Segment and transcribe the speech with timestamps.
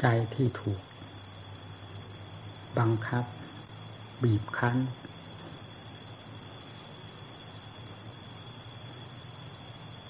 [0.00, 0.80] ใจที่ถูก
[2.78, 3.24] บังคับ
[4.22, 4.76] บีบคั้น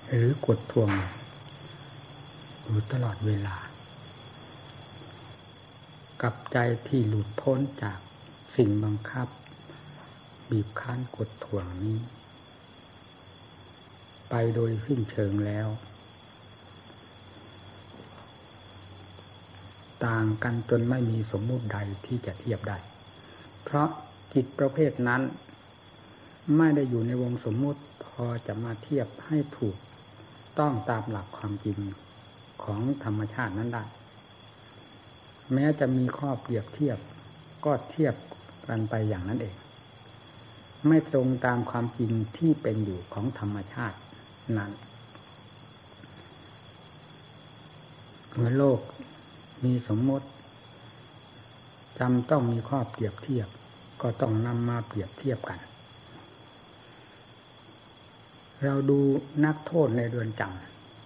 [0.08, 0.90] หรือกดทวง
[2.62, 3.56] อยู่ตลอดเวลา
[6.22, 6.58] กับใจ
[6.88, 7.98] ที่หลุดพ้นจาก
[8.56, 9.28] สิ่งบังคับ
[10.50, 11.98] บีบคั้นกดทวงนี้
[14.30, 15.68] ไปโดยสิ้นเชิงแล้ว
[20.04, 22.78] ต่างกันจนไม่มีสมมุติใดที่จะเทียบได้
[23.64, 23.88] เพราะ
[24.34, 25.22] จิตประเภทนั้น
[26.56, 29.76] ไม่ได้อยู่ในวงสมมุติพอจะมาเทียบให้ถูก
[30.58, 31.78] ต้องตามหลักความจริง
[32.62, 33.84] ของธรรมชาตินั้นได้
[35.52, 36.98] แม้จะมีข้อเปรียบเทียบ
[37.64, 38.14] ก็เทียบ
[38.68, 39.56] กันไปอย่างนั้นเอง
[40.86, 43.98] ไม่ตรงตามความจริงที่เป็นอยู่ของธรรมชาติ
[44.58, 44.72] นั้น
[48.32, 48.80] เมื่อโลก
[49.64, 50.26] มีสมมติ
[51.98, 53.48] จำต้องมีข้อเปรียบเทียบ
[54.02, 55.60] ก็ต้องนำมาเปรียบเทียบกัน
[58.64, 58.98] เราดู
[59.44, 60.42] นักโทษในเรือนจ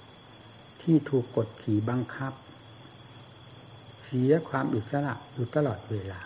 [0.09, 2.33] ำที่ถูกกดขี่บังคับ
[4.05, 6.21] เสียความอิสระอยู่ตลอดเวลา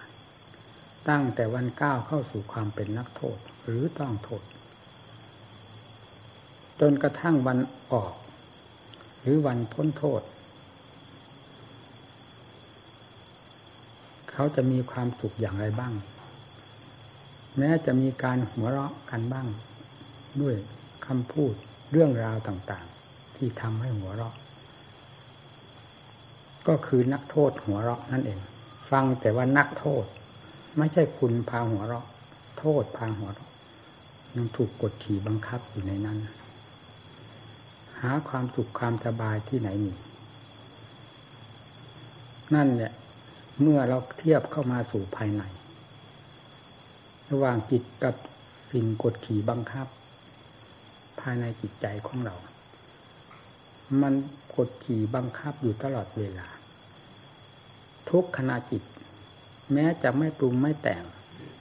[1.08, 4.42] ตั้งแต่วันก้าวเข้าสู่ความเป็นนักโทษหรือต้องโทษ
[6.80, 7.58] จนกระทั่งวัน
[7.92, 8.14] ออก
[9.20, 10.22] หรือวันพ้นโทษ
[14.34, 15.92] เขาจะมีความสุขอย่างไรบ้าง
[17.58, 19.46] แม้จะมีการหัวเราะกันบ้าง
[20.40, 20.54] ด้วย
[21.06, 21.54] คำพูด
[21.92, 24.34] เรื่องราวต่างๆ ที่ทำให้หัวเราะ
[26.68, 28.40] ก็คือนักโทษหัวเราะนั่นเอง
[28.90, 30.05] ฟังแต่ว่านักโทษ
[30.78, 32.06] ไม่ใช่คุณพาหัวเราะ
[32.58, 33.50] โทษพาหัวเราะ
[34.36, 36.18] ยังถูกกดขี่บังคับอยู่ในนั้น
[38.00, 39.92] หาความสุขความสบายที่ไหนมี
[42.55, 42.92] นั่นเนี่ย
[43.60, 45.42] เมื่อเราเทียบเข้ามาสู่ภายใน
[47.30, 48.14] ระหว่างจิตกับ
[48.73, 49.86] สิ่งกดขี่บังคับ
[51.20, 52.34] ภายในจิตใจของเรา
[54.02, 54.14] มัน
[54.56, 56.48] กดขี่บังคับอยู่ตลอดเวลา
[58.11, 58.83] ทุกขณะจิต
[59.73, 61.05] แม้จะไม่ปรุงไม่แต่ง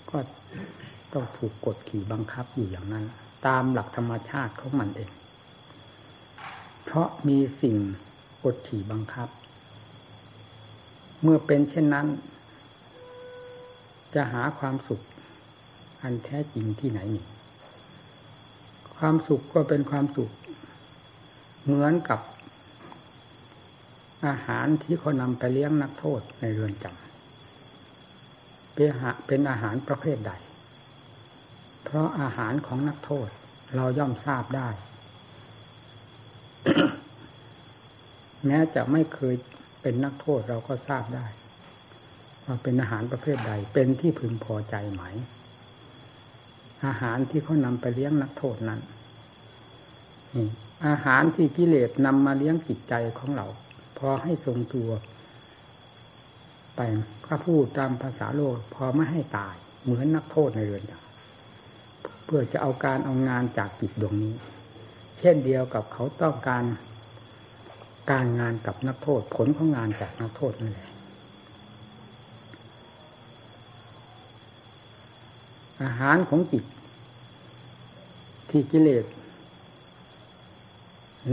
[0.10, 0.18] ก็
[1.14, 3.06] ต้องถูกกดขี่บังคับอยู่อย่างนั้น
[3.48, 5.12] ตามหลักธรรมชาติของมันเอง
[6.84, 7.76] เพราะมีสิ่ง
[8.44, 9.30] กดขี่บังคับ
[11.24, 12.08] เมื่อเป็นเช่นนั้น
[14.14, 15.02] จะหาความสุข
[16.02, 17.22] อันแท้จริงที่ไหนมี
[18.96, 20.32] ความสุขก็เป็นความสุข
[21.64, 22.20] เหมือนกับ
[24.28, 30.34] อาหารที่เขานำไปเลี้ยงนักโทษในเรือนจำเป็นอาหารประเภทใด
[31.84, 33.30] เพราะอาหารของนักโทษ
[33.76, 34.70] เราย่อมทราบได้
[38.46, 39.36] แม้จะไม่เคย
[39.84, 41.26] เป็นนักโทษเราก็ทราบได้
[42.46, 45.04] ว่าเป็นอาหารประเภทใด เป็นที่พึงพอใจไหม
[46.86, 48.82] อาหารที่เขานำไปเลี้ยงนักโทษนั้น
[50.88, 53.48] อาหารที่กิเลสนำมาเลี้ยงจิตใจของเรา
[53.98, 54.90] พอให้ทรงตัว
[56.76, 56.80] ไป
[57.26, 64.34] ข้าพูดตามภาษาโลก พอไม่ให้ตาย เหมือนนักโทษในเรือนจำเพื่อจะเอาการเอางานจากจิตดวงนี้
[65.20, 66.64] เช่นเดียวกับเขาต้องการ
[68.12, 70.90] การงานกับนักโทษ ผลของงานจากนักโทษนั่นแหละ
[75.84, 76.66] อาหารของจิต
[78.50, 79.06] ที่กิเลส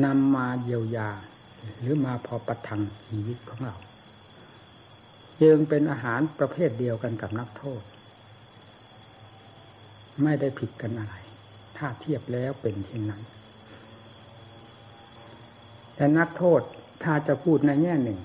[0.04, 1.10] นำมาเยียวยา
[1.80, 3.76] หรือมาพอประทังชีวิตของเรา
[5.40, 7.82] จึงเป็นอาหารประเภทเดียวกันกับนักโทษ
[10.22, 11.14] ไม่ได้ผิดกันอะไร
[11.76, 13.22] ถ้าเทียบแล้วเป็นเช่นนั้น
[16.00, 16.60] แต่นักโทษ
[17.02, 18.18] ถ้าจะพูดในแง่หนึ่ง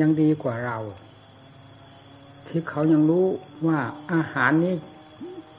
[0.00, 0.78] ยังดีกว่าเรา
[2.48, 3.26] ที่เขายังรู้
[3.66, 3.78] ว่า
[4.12, 4.74] อาหารนี้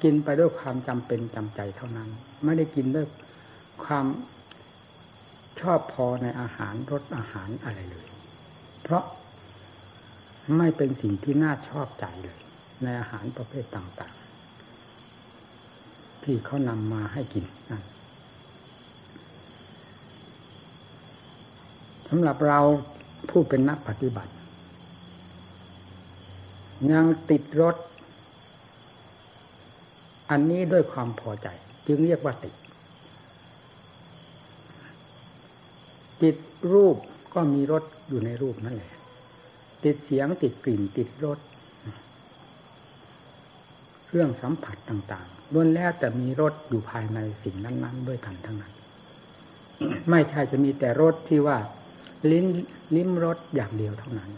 [0.03, 2.09] กินไปด้วยความจำเป็นจำใจเท่านั้น
[2.43, 3.07] ไม่ได้กินด้วย
[3.83, 4.05] ความ
[5.59, 8.07] ชอบพอในอาหารรสอาหารอะไรเลย
[8.81, 9.03] เพราะ
[10.57, 12.39] ไม่เป็นสิ่งที่น่าชอบใจเลย
[12.83, 14.21] ในอาหารประเภทต่าง ๆ
[16.23, 17.83] ที่เขานำมาให้กินนั่น
[22.13, 22.59] สำหรับเรา
[23.29, 24.31] ผู้เป็นนักปฏิบัติ
[26.91, 27.75] ยังติดรถ
[30.29, 31.47] อันนี้ด้วยความพอใจ
[31.87, 32.55] จึงเรียกว่าติด
[36.23, 36.37] ติด
[36.73, 36.97] รูป
[37.33, 38.91] ก็มีรถอยู่ในรูปนั่นแหละ
[39.83, 41.39] ติดเสียงติดกลิ่นติดรส
[44.05, 48.73] เครื่องสัมผัสต่างๆล้วนแล้วแต่มีรถอยู่ภายในสิ่งนั้น ๆ ด้วยกันทั้งนั้น
[50.09, 51.57] ไม่ใช่จะมีแต่รถที่ว่า
[52.31, 52.47] ลิ้น
[52.95, 54.31] ลิ้มรสอย่างเดียวเท่านั้น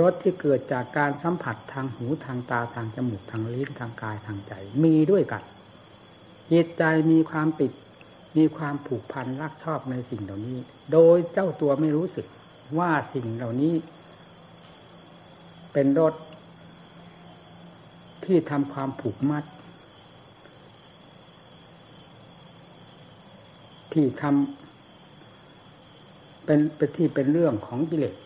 [0.00, 4.52] รสที่เกิดจากการสัมผัสทางหูทางตาทางจมูกทางลิ้นทางกายทางใจ
[4.84, 5.42] มีด้วยกัน
[6.52, 7.72] จิตใจมีความติด
[8.36, 10.58] มีความผูกพันรักชอบในสิ่งเหล่านี้
[10.92, 12.26] โดยเจ้าตัวไม่รู้สึก
[12.78, 13.74] ว่าสิ่งเหล่านี้
[15.72, 16.14] เป็นรส
[18.24, 19.44] ที่ทำความผูกมัด
[23.92, 24.67] ที่ทำ
[26.50, 28.16] เป็นเป็นที่เป็นเรื่องของกิเลส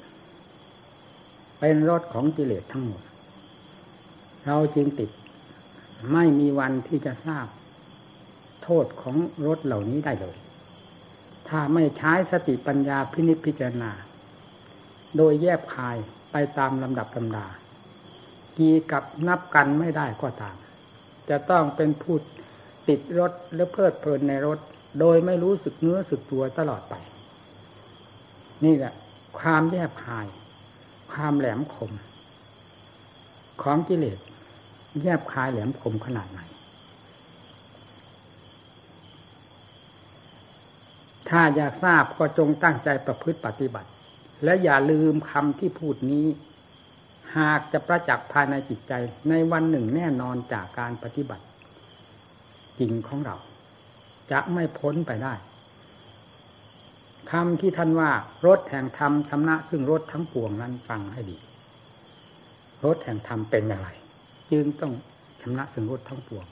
[1.61, 3.03] เป็นรสของกิเลสทั้งหมด
[4.47, 5.11] เราจึงติด
[6.13, 7.47] ไม่มีวันที่จะทราบ
[8.63, 9.17] โทษของ
[9.47, 10.37] รสเหล่านี้ได้เลย
[11.49, 13.93] ถ้าไม่ใช้สติปัญญาพินิจพิจารณา
[15.17, 15.97] โดยแยบคาย
[16.33, 17.47] ไปตามลำดับลำดา
[18.59, 20.57] กีกับนับกันไม่ได้ก็ตาม
[21.31, 22.17] จะต้องเป็นผู้
[22.89, 24.59] ติดรถหรือเพลิดเพลินในรถ
[25.01, 26.95] โดยไม่รู้สึกเนื้อสึกตัวตลอดไป
[28.65, 28.93] นี่แหละ
[29.39, 30.27] ความแยบคาย
[31.13, 31.93] ความแหลมคม
[33.63, 34.19] ของกิเลส
[35.03, 36.41] แยบคายแหลมคมขนาดไหน
[41.29, 43.91] ถ้าอยากทราบก็จงตั้งใจประพฤติปฏิบัติ
[44.45, 46.27] และอย่าลืมคำที่พูดนี้
[47.37, 48.93] หากจะประจักษ์ภายในจิตใจ
[49.29, 51.45] ในวันหนึ่งแน่นอนจากการปฏิบัติ
[52.79, 53.37] จริงของเรา
[54.31, 55.35] จะไม่พ้นไปได้
[57.33, 58.11] คำที่ท่านว่า
[58.47, 61.37] รถแห่งธรรมชำนะซึ่งรถทั้งปวงนั้นฟังให้ดี
[62.85, 63.89] รถแห่งธรรมเป็นอย่างไร
[64.51, 64.93] จึงต้อง
[65.41, 66.45] ชำนะซึ่งรถทั้งปวง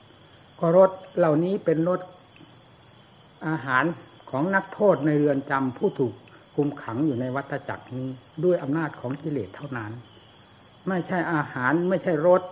[0.58, 2.00] ก็รถเหล่านี้เป็นรถ
[3.48, 3.84] อาหาร
[4.30, 6.14] ของนักโทษในเรือนจำผู้ถูก
[6.56, 8.08] คุมขังอยู่ในวัฏจักรนี้
[8.44, 9.92] ด้วยอำนาจของกิเลสเท่านั้น
[10.88, 12.42] ไม่ใช่อาหารไม่ใช่รถ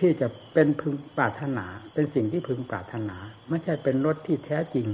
[0.00, 3.16] ที่จะเป็นพึงปรารถนา เป็นสิ่งที่พึงปรารถนา
[3.48, 4.86] ไม่ใช่เป็นรถที่แท้จริง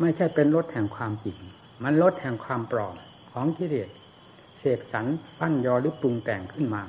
[0.00, 1.36] ไม่ใช่เป็นรถแห่งความจริง
[1.82, 2.96] มันรถแห่งความปลอม
[3.32, 3.90] ของกิเลส
[4.58, 5.06] เสกสรร
[5.38, 6.82] ปั้นยอหรือปรุงแต่งขึ้นมา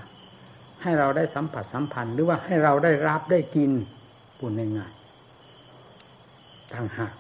[0.82, 3.72] ให้เราได้สัมผัสสัมพันธ์ หรือว่าให้เราได้รับได้กิน
[4.40, 7.14] ปุญง่ายๆต่างหาก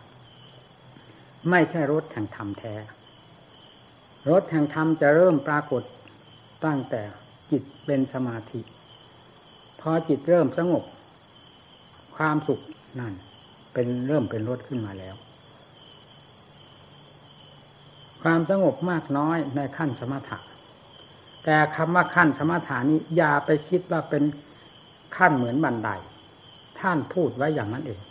[1.49, 2.75] ไม่ใช่รถแห่งธรรมแท้
[4.29, 5.83] รถแห่งธรรมจะเริ่มปรากฏ
[6.65, 7.01] ตั้งแต่
[7.51, 8.61] จิตเป็นสมาธิ
[9.79, 10.83] พอจิตเริ่มสงบ
[12.15, 12.59] ความสุข
[12.99, 13.13] นั่น
[13.73, 15.15] เป็นเริ่มเป็นรถขึ้นมาแล้ว
[18.29, 20.37] ความสงบมากน้อยในขั้นสมถะ
[21.45, 24.23] แต่คำว่าขั้นสมถานี้อย่าไปคิดว่าเป็น
[25.17, 25.89] ขั้นเหมือนบันได
[26.79, 28.01] ท่านพูดไว้อย่างนั้นเอง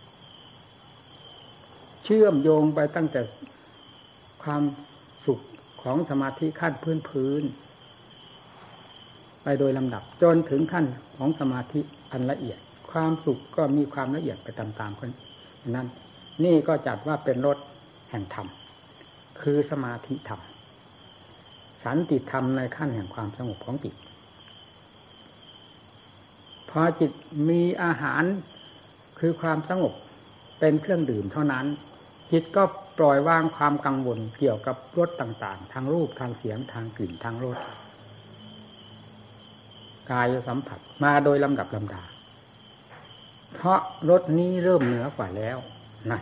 [2.05, 3.21] เชื่อมโยงไปตั้งแต่
[4.43, 4.63] ความ
[5.27, 5.41] สุข
[5.83, 7.43] ของสมาธิขั้นพื้นพื้น
[9.43, 10.85] ไปโดยลำดับ จนถึงขั้น
[11.17, 11.81] ของสมาธิ
[12.13, 12.59] อันละเอียด
[12.91, 15.11] ความสุขก็มีความละเอียดไปตามๆกัน
[15.71, 15.89] นั้น
[16.45, 17.59] นี่ก็จัดว่าเป็นรถ
[18.13, 18.49] แห่งธรรม
[19.43, 20.41] คือสมาธิธรรม
[21.85, 23.95] สันติธรรมในขั้นแห่งความสงบของจิต
[26.71, 27.13] พอจิต
[27.49, 28.23] มีอาหาร
[29.19, 29.95] คือความสงบ
[30.59, 31.67] เป็นเครื่องดื่มเท่านั้น
[32.33, 32.63] จิตก็
[32.99, 37.59] ปล่อยวางความกังวลเกี่ยวกับรสต่างๆ ทางรูปทางเสียงทางกลิ่นทางรส
[40.11, 42.03] กายสัมผัสมาโดยลำดับลำดา
[43.55, 43.81] เพราะ
[44.11, 45.59] รสนี้เริ่มเหนือกว่าแล้ว
[46.11, 46.21] นะ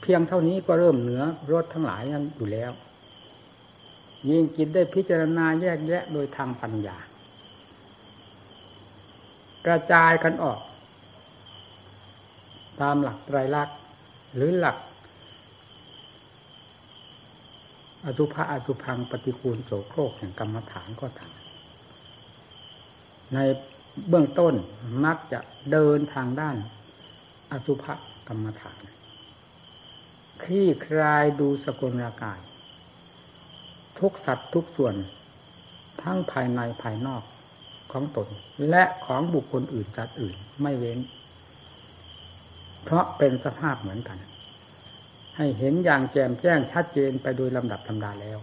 [0.00, 1.22] เพียงเท่านี้ก็เริ่มเหนือ
[1.52, 2.72] รถทั้งหลายนั้นอยู่แล้ว
[4.28, 6.96] ยิ่งจิตได้พิจารณาแยกแยะโดยทางปัญญา
[9.66, 10.60] กระจายกันออก
[12.80, 13.76] ตามหลักไตรลักษณ์
[14.36, 14.76] หรือหลัก
[18.04, 23.38] อสุภะอสุพังปฏิคูลโสโครกแห่งกรรมฐานก็ทำใน
[24.08, 24.54] เบื้องต้น
[25.04, 25.40] มักจะ
[25.72, 26.56] เดินทางด้าน
[27.52, 27.84] อสุภ
[28.28, 28.82] กรรมฐาน
[30.42, 32.40] คลี่คลายดูสกุลรากาย
[33.98, 34.94] ทุกสัตว์ทุกส่วน
[36.02, 37.22] ทั้งภายในภายนอก
[37.92, 38.28] ของตน
[38.70, 40.98] และของบุคคลอื่นจัดอื่นไม่เว้น
[42.84, 44.18] เพราะเป็นสภาพเหมือนกัน
[45.36, 48.38] ให้เห็นอย่างแจ่มแจ้งชัดเจนไปโดยลำดับธรรมดาแล้ว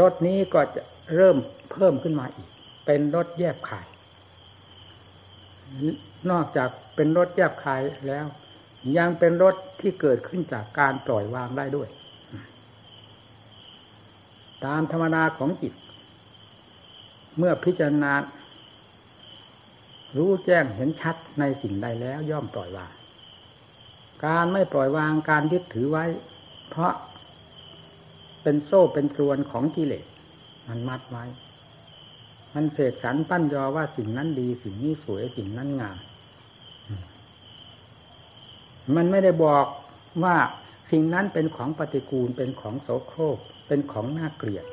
[0.00, 0.82] รถนี้ก็จะ
[1.14, 1.36] เริ่ม
[1.72, 2.48] เพิ่มขึ้นมาอีก
[2.86, 3.86] เป็นรถแยบขาย
[6.30, 8.26] นอกจากเป็นรถแยบขายแล้ว
[8.96, 11.88] ยังเป็นรสที่เกิดขึ้นจากการปล่อยวางได้ด้วย
[14.64, 15.74] ตามธรรมดาของจิต
[17.38, 18.12] เมื่อพิจารณา
[20.16, 22.92] รู้แจ้งเห็นชัดในสิ่งใดแล้วย่อมปล่อยวาง
[24.26, 26.04] การไม่ปล่อยวางการยึดถือไว้
[26.68, 26.92] เพราะ
[28.42, 30.06] เป็นโซ่เป็นตรวนของกิเลส
[30.68, 31.24] มันมัดไว้
[32.54, 35.98] มันเสกสรรปั้นยอว่าสิ่งนั้นดี สิ่งนี้สวยสิ่งนั้นงาม
[38.94, 39.66] มันไม่ได้บอก
[40.24, 40.36] ว่า
[40.90, 44.66] สิ่งนั้นเป็นของปฏิกูลเป็นของโสโครก เป็นของน่าเกลียด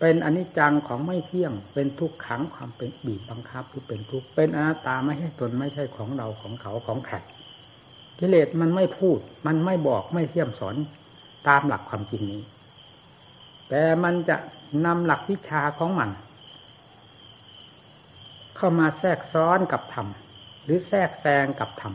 [0.00, 7.16] เป็นอนิจจังของไม่เที่ยง เป็นทุกขังความเป็นบีบบังคับคือเป็นทุกข์เป็นอนัตตาไม่ใช่ตนไม่ใช่ของเราของเขาของใคร
[8.18, 10.76] กิเลสมันไม่พูด มันไม่บอกไม่เสี่ยมสอน
[11.48, 12.42] ตามหลักความจริงนี้
[13.68, 14.36] แต่มันจะ
[14.86, 16.10] นำหลักวิชาของมัน
[18.56, 20.06] เข้ามาแทรกซ้อนกับธรรม
[20.64, 21.94] หรือแทรกแซงกับธรรม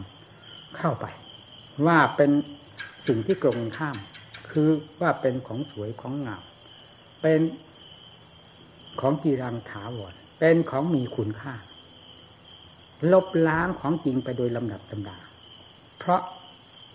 [0.77, 1.05] เข้าไป
[1.87, 2.31] ว่าเป็น
[3.07, 3.97] สิ่งที่กลงข้าม
[4.51, 4.69] คือ
[5.01, 6.43] ว่าเป็นของสวยของงาม
[7.21, 7.41] เป็น
[8.99, 11.53] ของกีรังถาวรเป็นของมีคุณค่า
[13.11, 15.17] ลบล้างของจริงไปโดยลำดับตำดา
[15.97, 16.21] เพราะ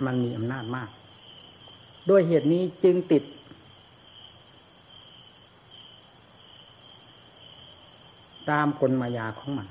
[0.04, 0.88] มันมีอำนาจมาก
[2.10, 3.22] ด้วยเหตุนี้จึงติด
[8.50, 9.68] ตามกลมายาของมัน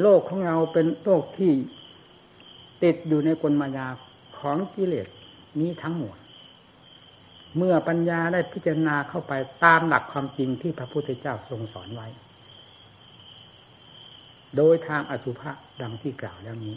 [0.00, 1.52] โลกของเราเป็นโลกที่
[2.82, 3.86] ติดอยู่ในกลมายา
[4.38, 5.08] ของกิเลส
[5.60, 6.16] นี้ทั้งหมด
[7.56, 9.32] เมื่อปัญญาได้พิจารณาเข้าไป
[9.64, 12.08] ตามหลักความจริงที่พระพุทธเจ้าทรงสอนไว้
[14.56, 16.76] โดยทางอสุภะดังที่กล่าวแล้วนี้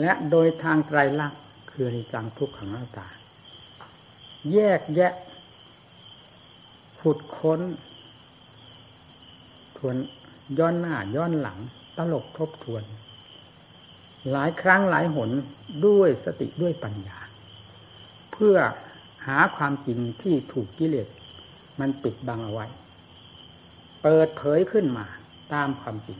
[0.00, 3.08] และโดยทางไตรลักษณ์คือในจังทุกขังหน้าตา
[4.52, 5.12] แยกแยะ
[7.00, 7.60] ขุดค้น
[9.76, 9.96] ทวน
[10.58, 11.58] ย้อนหน้าย้อนหลัง
[11.96, 12.82] ตลกทบทวน
[14.32, 15.30] หลายครั้งหลายหน
[15.86, 17.18] ด้วยสติด้วยปัญญา
[18.32, 18.56] เพื่อ
[19.26, 21.08] หาความจริงที่ถูกกิเลส
[21.80, 22.66] มันปิดบังเอาไว้
[24.02, 25.06] เปิดเผยขึ้นมา
[25.54, 26.18] ตามความจริง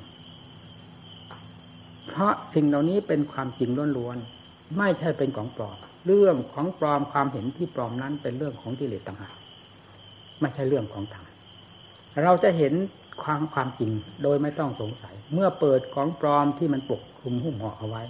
[2.07, 9.35] เพราะสิ่งเหล่านี้เป็นความจริงล้วนๆไม่ใช่เป็นของปลอมเรื่องของปลอมความเห็นที่ปลอมนั้นเป็นเรื่องของกิเลสต่างหาก
[10.41, 11.27] ไม่ใช่เรื่องของธรรม
[12.23, 12.73] เราจะเห็น
[13.25, 18.03] ความความจริงโดยไม่ต้องสงสัย เมื่อเปิดของปลอมที่มันปกคลุมหุ้มห่อเอาไว้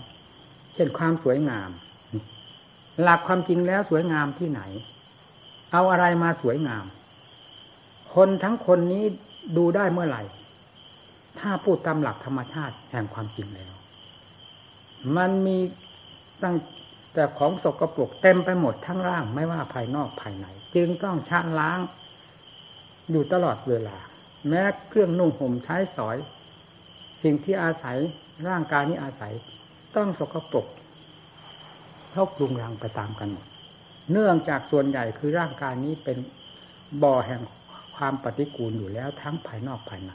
[0.75, 1.71] เช่นความสวยงาม
[3.03, 4.63] หลักความจริงแล้วสวยงามที่ไหน
[5.73, 6.85] เอาอะไรมาสวยงาม
[8.15, 9.05] คนทั้งคนนี้
[9.57, 10.23] ดูได้เมื่อไหร่
[11.39, 13.75] ถ้าพูดตามหลักธรรมชาติแห่งความจริงแล้ว
[15.17, 15.59] มันมี
[16.43, 16.57] ตั้ง
[17.15, 21.79] แต่ของสกรปรกเต็มไปหมดทั้งร่างไม่ว่าภายนอกภายใน จึงต้องชะล้าง
[23.11, 23.99] อยู่ตลอดเวลา
[24.49, 26.17] แม้เครื่องนุ่งห่มใช้สอย
[27.23, 27.99] สิ่งที่อาศัย
[28.49, 29.33] ร่างกายนี้อาศัย
[29.97, 30.67] ต้องสกปรก
[32.13, 33.47] เท่าปรุงรังไปตามกันหมด
[34.13, 36.19] เนื่องจากส่วนใหญ่คือร่างกายนี้เป็น
[37.03, 37.41] บ่อแห่ง
[37.97, 40.13] ความปฏิกูลอยู่แล้วทั้งภายนอกภายใน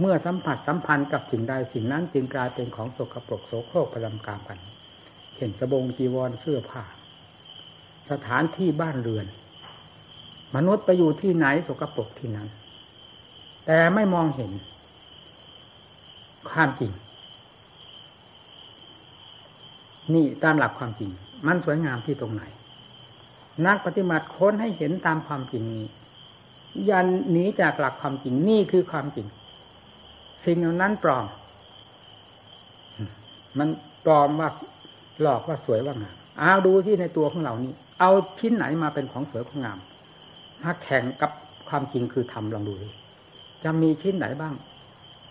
[0.00, 4.58] เมื่อสัมผัสสัมพันธ์กับสิ่งใดสิ่งนั้นจึงกลายเป็นของสกปรกโสโครกประจำกามกัน
[5.36, 6.84] เห็นสบงจีวรเสื้อผ้า
[8.10, 9.26] สถานที่บ้านเรือน
[10.56, 12.48] มนุษย์ไปอยู่ที่ไหนสกปรกที่นั้น
[13.70, 14.52] แต่ไม่มองเห็น
[16.50, 16.92] ความจริง
[20.14, 21.10] นี่ตามหลักความจริง
[21.46, 22.42] มันสวยงามที่ตรงไหน
[23.66, 25.86] นักปฏิบัติค้นให้เห็นตามความจริงนี้
[26.90, 29.26] ยันหนีจากหลักความจริงนี่คือความจริง
[30.44, 31.26] สิ่งเหล่านั้นปลอม
[33.58, 33.68] มัน
[34.04, 34.50] ปลอมว่า
[35.20, 39.78] หลอกว่าสวยว่างามเอาดูที่ในตัวของเรานี้ เอาชิ้นไหนมาเป็นของสวยของงาม
[40.62, 41.30] มาแข่งกับ
[41.68, 42.88] ความจริงคือธรรมลองดูดิ
[43.64, 44.54] จะมีชิ้นไหนบ้าง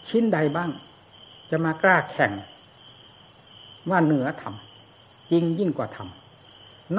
[0.09, 0.69] ชิ้นใดบ้าง
[1.49, 2.31] จะมากล้าแข่ง
[3.89, 4.55] ว่าเหนือธรรม
[5.31, 6.09] จริงยิ่งกว่าธรรม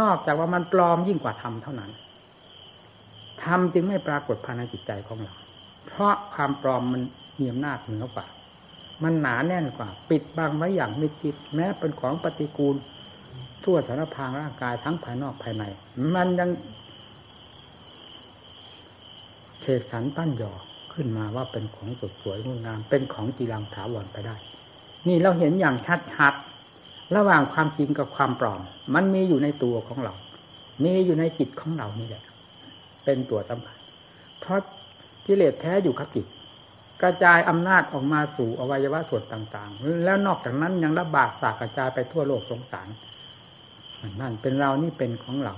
[0.00, 1.90] นอกจากว่ามันปลอมยิ่งกว่าธรรมเท่านั้น
[3.42, 5.34] ธรรมจึงไม่ปรากฏภายในจิตใจของเรา
[5.86, 7.02] เพราะความปลอมมัน
[7.38, 8.26] มีอำนาจเหนือกว่า
[9.02, 12.76] มันหนาแน่นกว่า ปิดบังไว้อย่างไม่คิด แม้เป็นของปฏิกูล
[13.64, 15.64] ทั่วสารพางร่างกายทั้งภายนอกภายใน
[16.14, 16.50] มันยัง
[19.60, 20.52] เฉดสันปั้นหยอ
[20.92, 24.36] ขึ้นมาว่าเป็นของสดสวยงดงาม เป็นของจีรังถาวรไปได้
[25.08, 25.76] นี่เราเห็นอย่าง
[26.12, 28.60] ชัดๆระหว่างความจริงกับความปลอม
[28.94, 30.14] มันมีอยู่ในตัวของเรา
[30.84, 32.24] มีอยู่ในจิตของเรานี่แหละ
[33.04, 33.78] เป็นตัวสำคัญ
[34.40, 34.60] เพราะ
[35.26, 36.26] กิเลสแท้อยู่กับจิต
[37.02, 42.88] กระจายอำนาจออกมาสู่อวัยวะส่วนต่างๆ แล้วนอกจากนั้นยังระบาดสากกระจายไปทั่วโลกสงสาร
[44.20, 45.54] นั่นเป็นเรานี่เป็นของเรา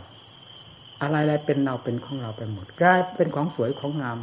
[1.03, 4.19] อะไรๆเป็นเราเป็นของเราไปหมดกลายเป็นของสวยของงาม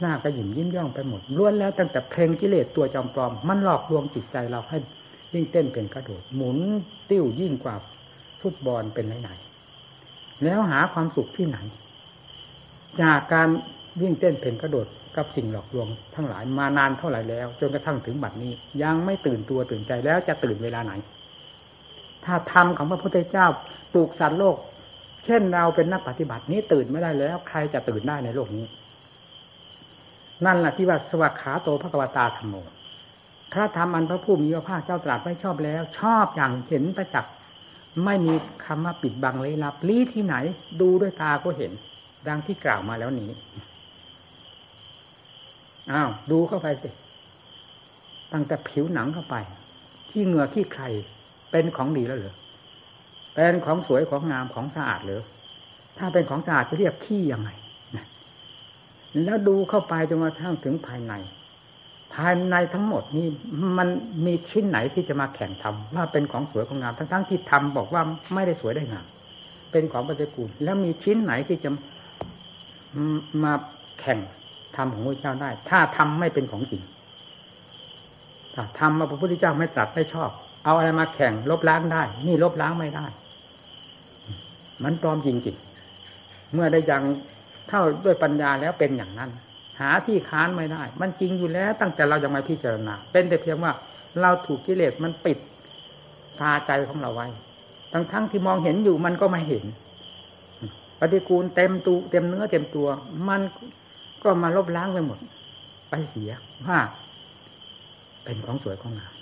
[0.00, 4.78] หน้าก็หยิ่มยิ้มย่องไปหมดล้วนแล้วตั้งแต่เพลงกิเลสตัวจอมปลอม มันหลอกลวงจิตใจเราให้
[5.34, 6.58] ยิ่งเต้นเป็นกระโดด หมุน
[7.10, 7.74] ติ้วยิ่งกว่า
[8.40, 11.58] ฟุตบอลเป็นไหนๆแล้วหาความสุขที่ไหน
[13.00, 13.48] จากการ
[14.00, 14.86] วิ่งเต้นเป็นกระโดด
[15.16, 20.92] กับสิ่งหลอกลวงทั้งหลายมานานเท่าไหร่แล้วจนกระทั่งถึงบัดนี้ ยังไม่ตื่นตัวตื่นใจแล้วจะตื่นเวลาไหน
[22.24, 23.46] ถ้าธรรมของพระพุทธเจ้า
[23.92, 24.56] ปลูกสัตว์โลก
[25.24, 28.66] เช่นเราเป็นนักปฏิบัตินี้ตื่นไม่ได้แล้ว ใครจะตื่นได้ในโลกนี้
[30.44, 32.54] นั่นแหละที่ว่าสวัสขาโตพระกวตาธรรมโม
[33.52, 37.32] พระธรรมอันพระผู้มีพระภาคเจ้าตรัสไว้ชอบแล้ว ชอบอย่างเห็นประจักษ์
[38.04, 40.34] ไม่มีคำว่าปิดบังเลยลับลี้ที่ไหน
[40.80, 41.72] ดูด้วยตาก็เห็น
[42.28, 43.30] ดังที่กล่าวมาแล้วนี้
[45.92, 46.88] อ้าวดูเข้าไปสิ
[48.32, 49.36] ตั้งแต่ผิวหนังเข้าไป
[50.10, 50.84] ขี้เหงื่อขี้ใคร
[51.50, 52.34] เป็นของดีแล้วเหรอ
[53.34, 55.22] เป็นของสวยของงามของสะอาดหรือ
[55.98, 57.50] ถ้าเป็นของสะอาดจะเรียกขี้ยังไง
[59.24, 61.14] แล้วดูเข้าไปจนกระทั่งถึงภายใน
[62.14, 63.28] ภายในทั้งหมดนี่
[63.78, 63.88] มัน
[64.26, 68.02] มีชิ้นไหนที่จะมาแข่งทำว่าเป็นของสวยของงามทั้งๆที่ทำบอกว่า
[68.34, 69.06] ไม่ได้สวยได้งาม
[69.72, 71.70] เป็นของปฏิกูลแล้วมีชิ้นไหนที่จะ
[73.44, 73.52] มา
[74.00, 74.18] แข่ง
[74.76, 76.82] ทำของพระเจ้าได้ ถ้าทำไม่เป็นของจริง
[78.54, 80.30] ถ้าทำมาพระพุทธเจ้าไม่ตรัสไม่ชอบ
[80.64, 83.06] เอาอะไรมาแข่งลบล้างได้ นี่ลบล้างไม่ได้
[84.84, 87.02] มันปลอมจริงๆเมื่อได้ยัง
[87.68, 89.30] เท่าด้วยปัญญาแล้วเป็นอย่างนั้น
[89.80, 93.72] หาที่ค้านไม่ได้ มันจริงอยู่แล้ว ตั้งแต่เราจะมาพิจารณา เป็นแต่เพียงว่า
[94.20, 95.38] เราถูกกิเลสมันปิด
[96.40, 97.26] ตาใจของเราไว้
[97.92, 99.64] ทั้งทั้งที่มองเห็นอยู่มันก็ไม่เห็น
[101.00, 102.88] ปฏิกูลเต็มตูเต็มเนื้อเต็มตัว
[103.28, 103.40] มัน
[104.22, 105.18] ก็มาลบล้างไปหมด
[105.90, 106.30] ไปเสีย
[106.66, 106.78] ว่า
[108.24, 109.14] เป็นของสวยของงาม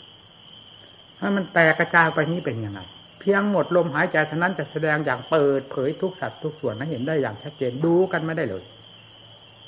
[1.18, 2.80] ถ้ามันแตกกระจายไปนี้เป็นยังไง
[3.24, 8.64] พียงหมดลมหายใจเท่านั้นจะแสดงอย่างเปิดเผยทุกสัตว์ทุกส่วนให้นเห็นได้อย่างชัดเจนดูกันไม่ได้เลย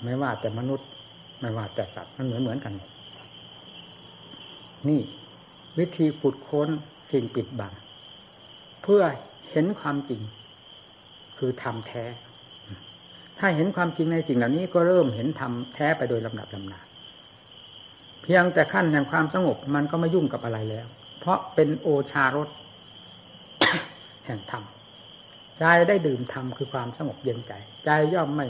[0.02, 0.88] ไม่ว่าแต่มนุษย์
[1.40, 2.72] ไม่ว่าแต่สัตว์มันเหมือนเหมือนกัน
[4.88, 5.00] นี่
[5.78, 6.68] วิธีขุดค้น
[7.10, 7.72] สิ่งปิดบัง
[8.82, 9.02] เพื่อ
[9.50, 10.20] เห็นความจริง
[11.38, 12.04] คือทำแท้
[13.38, 16.80] ถ้าเห็นความจริงในสิ่งเหล่านี้ก็เริ่มเห็นทำแท้ไปโดยลำดับลำนา
[18.22, 20.86] เพียงแต่ขั้นแห่งความสงบมันก็ไม่ยุ่งกับอะไรแล้ว
[21.18, 22.48] เพราะเป็นโอชารส
[24.26, 24.64] แห่งธรรม
[25.58, 27.52] ใจได้ดื่มธรรมคือความสงบเย็นใจ
[27.84, 28.46] ใจย่อมไม่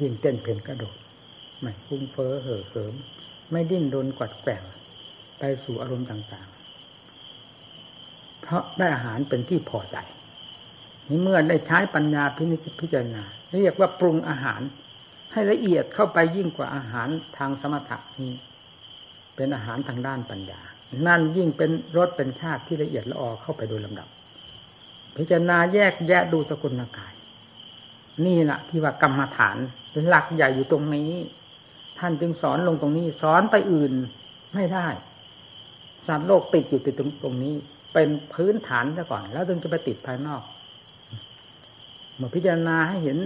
[0.00, 0.96] ยิ่งเต้นเพลนกระโดด
[1.60, 2.94] ไม่ฟุ้งเฟ้อเห่อเหิม
[3.50, 4.62] ไม่ดิ้นรนกวัดแกว่ง
[5.38, 9.96] ไปสู่อารมณ์ต่างๆ เพราะได้อาหารเป็นที่พอใจ
[11.08, 13.22] นี่เมื่อได้ใช้ปัญญาพินิจพิจารณา
[13.60, 14.60] เรียกว่าปรุงอาหาร
[15.32, 17.08] ให้ละเอียดเข้าไปยิ่งกว่าอาหาร
[17.38, 18.32] ทางสมถะนี้
[19.36, 20.60] เป็นอาหารทางด้านปัญญา
[21.06, 24.08] นั่นยิ่งเป็นรสเป็นชาติที่ละเอียดละออเข้าไปโดยลำดับ
[25.16, 27.14] พิจารณาแยกแยะดูสกุลกาย
[28.26, 29.56] นี่แหละที่ว่ากรรมฐาน
[30.08, 31.12] หลักใหญ่อยู่ตรงนี้
[31.98, 33.92] ท่านจึงสอนลงตรงนี้ สอนไปอื่น
[34.54, 34.88] ไม่ได้
[36.06, 37.54] สัตว์โลกติดอยู่ติดตรงตรงนี้
[37.94, 40.42] เป็นพื้นฐานซะก่อน แล้วจึงจะไปติดภายนอก
[42.16, 43.18] เมื่อพิจารณาให้เห็น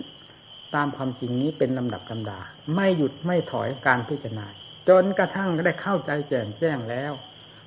[0.74, 2.40] ตามความจริงนี้เป็นลำดับลำดา
[2.74, 4.46] ไม่หยุดไม่ถอยการพิจารณา
[4.88, 7.12] จนกระทั่งได้เข้าใจแจ่มแจ้งแล้ว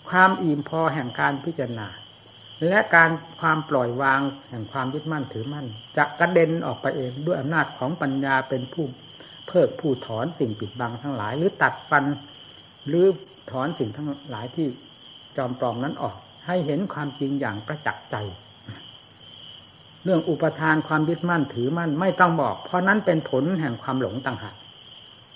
[0.10, 1.88] ความอิ่มพอแห่งการพิจารณา
[2.68, 8.86] และการความปล่อยวางแห่งความยึดมั่นถือมั่น จะกระเด็นออกไปเองด้วยอำนาจของปัญญาเป็นผู้
[9.48, 12.06] เพิกผู้ถอนสิ่งปิดบังทั้งหลาย หรือตัดฟัน
[12.88, 13.06] หรือ
[13.52, 14.68] ถอนสิ่งทั้งหลายที่
[15.38, 16.16] จอมปลอมนั้นออก
[16.48, 18.16] ให้เห็นความจริงอย่างประจักษ์ใจ
[20.04, 24.56] เรื่องอุปทานความยึดมั่นถือมั่นไม่ต้องบอก เพราะนั้นเป็นผลแห่งความหลงต่างหาก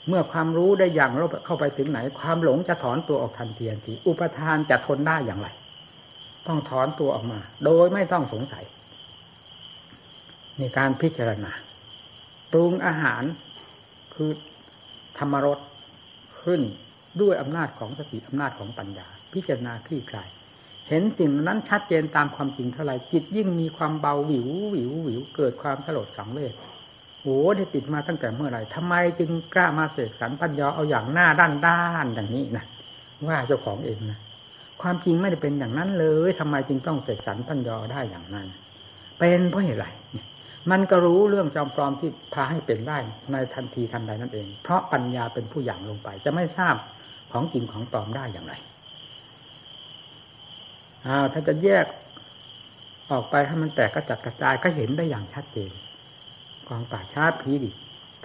[0.08, 5.48] เมื่อความรู้ได้อย่างเราเข้าไปถึงไหน ความหลงจะถอนตัวออกทันทีทันทีอุปทานจะทนได้อย่างไร
[6.48, 8.66] ต้องถอนตัวออกมา โดยไม่ต้องสงสัย
[10.60, 11.52] ในการพิจารณา
[12.52, 13.24] ปรุงอาหาร
[14.14, 14.30] คือ
[15.18, 15.60] ธรรมรส
[16.42, 16.62] ขึ้น
[17.22, 20.30] ด้วยอำนาจของสติอำนาจของปัญญา พิจารณาคลี่คลาย
[20.88, 26.54] เห็นสิ่งนั้นชัดเจนตามความจริงเท่าไรจิตยิ่งมีความเบาหวิวหวิวหวิวเกิดความสลดสังเวช
[27.22, 32.66] โอ้ได้ติดมาตั้งแต่เมื่อไหร่ทำไมจึงกล้ามาเสกสรรปัญญาเอาอย่างหน้าด้านด้านอย่างนี้นะ
[33.28, 34.20] ว่าเจ้าของเองนะ
[34.82, 38.48] ความจริงไม่ได้เป็นอย่างนั้นเลยทำไมจึงต้องเสกสรรปัญญาได้อย่างนั้น
[39.20, 39.88] เป็นเพราะเหตุไร
[40.72, 42.98] มันก็รู้เรื่องจอมปลอมที่พาให้เป็นได้
[43.32, 46.76] ในทันทีทันใดนั่นเอง เพราะปัญญาเป็นผู้อย่างลงไป จะไม่ทราบ
[47.32, 48.54] ของจริงของปลอมได้อย่างไร
[51.08, 51.86] อ้าวถ้าจะแยก
[53.12, 55.72] ออกไปให้มันแตกกระจัดกระจายก็เห็นได้อย่างชัดเจน
[56.68, 57.70] กองป่าช้าผีดิ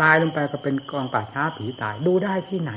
[0.01, 2.73] ตายลงไปก็เป็นกองป่าช้าผีตาย ดูได้ที่ไหน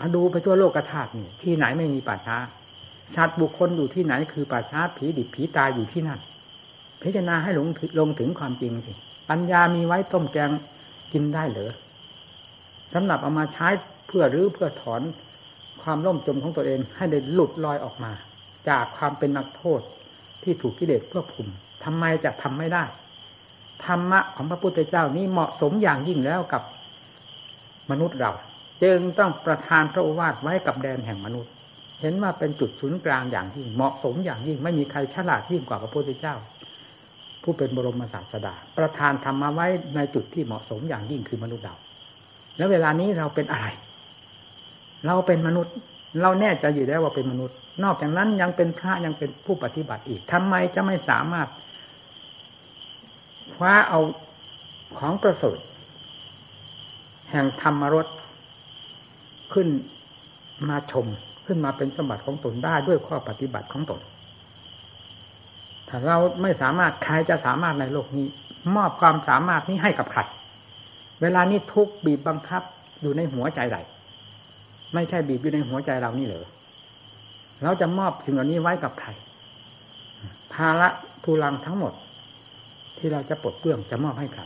[0.00, 2.36] อดูไปทั่วโลกกระถาดนี่ที่ไหนไม่มีป่าช้า
[3.14, 6.20] ชัดบุคคลอยู่ที่ไหน คือป่าช้าผีดิบผีตายอยู่ที่นั่น
[7.02, 7.68] พิจารณาให้ลง
[8.00, 8.92] ลงถึงความจริงสิ
[9.30, 10.50] ปัญญามีไว้ต้มแกง
[11.12, 11.72] กินได้เหรอ
[12.94, 13.68] สำหรับเอามาใช้
[14.06, 15.02] เพื่อรื้อเพื่อถอน
[15.82, 18.12] ความล่มจมของตัวเองให้ได้หลุดลอยออกมา
[18.68, 19.80] จากความเป็นนักโทษ
[20.42, 21.48] ที่ถูกกิเลสเพื่อผุม
[21.84, 22.84] ทำไมจะทำไม่ได้
[23.84, 26.62] ธรรมะของพระพุทธเจ้านี้เหมาะสมอย่างยิ่งแล้วกับ
[27.90, 28.32] มนุษย์เรา
[28.82, 31.52] จึงต้องประทานพระโอวาทไว้กับแดนแห่งมนุษย์
[32.00, 36.34] เห็นว่าเป็นจุดศูนย์กลางอย่างยิ่งเหมาะสมอย่างยิ่ง ไม่มีใครฉลาดยิ่งกว่าพระพุทธเจ้า
[37.42, 41.74] ผู้เป็นบรมศาสดา ประทานธรรมมาไว้ในจุดที่เหมาะสมอย่างยิ่งคือมนุษย์เรา
[42.56, 43.66] แล้วเวลานี้เราเป็นอะไร
[45.06, 45.74] เราเป็นมนุษย์
[46.22, 51.48] เราแน่ใจอยู่แล้วว่าเป็นมนุษย์ นอกจากนั้นยังเป็นพระยังเป็นผู้ปฏิบัติอีกทำไมจะไม่สามารถ
[53.52, 54.00] คว้าเอา
[54.98, 55.58] ของประเสริฐ
[57.30, 58.06] แห่งธรรมรส
[59.52, 59.68] ขึ้น
[60.68, 61.06] มาชม
[61.46, 64.00] ขึ้นมาเป็นสมบัติของตนได้ด้วยข้อปฏิบัติของตน
[65.88, 68.26] ถ้าเราไม่สามารถใครจะสามารถในโลกนี้
[68.76, 70.20] มอบความสามารถนี้ให้กับใคร
[71.22, 72.62] เวลานี้ทุกบีบบังคับ
[73.00, 73.78] อยู่ในหัวใจใด
[74.94, 76.46] ไม่ใช่บีบอยู่ในหัวใจเรานี่เหรอ
[77.62, 79.10] เราจะมอบสิ่งเหล่านี้ไว้กับใคร
[80.52, 80.88] ภาระ
[81.24, 81.92] ทุลังทั้งหมด
[82.98, 84.42] ที่เราจะปลดเปลื้องจะมอบให้ใคร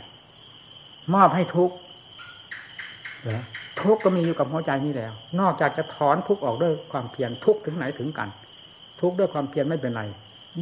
[1.13, 1.71] มอบให้ทุก
[3.23, 3.43] เหรอ
[3.81, 8.29] ทุกก็มีอยู่กับหัวใจนี้แล้ว นอกจากจะถอนทุกออกด้วยความเพียรทุกถึงไหนถึงกัน
[9.01, 10.03] ทุกด้วยความเพียรไม่เป็นไร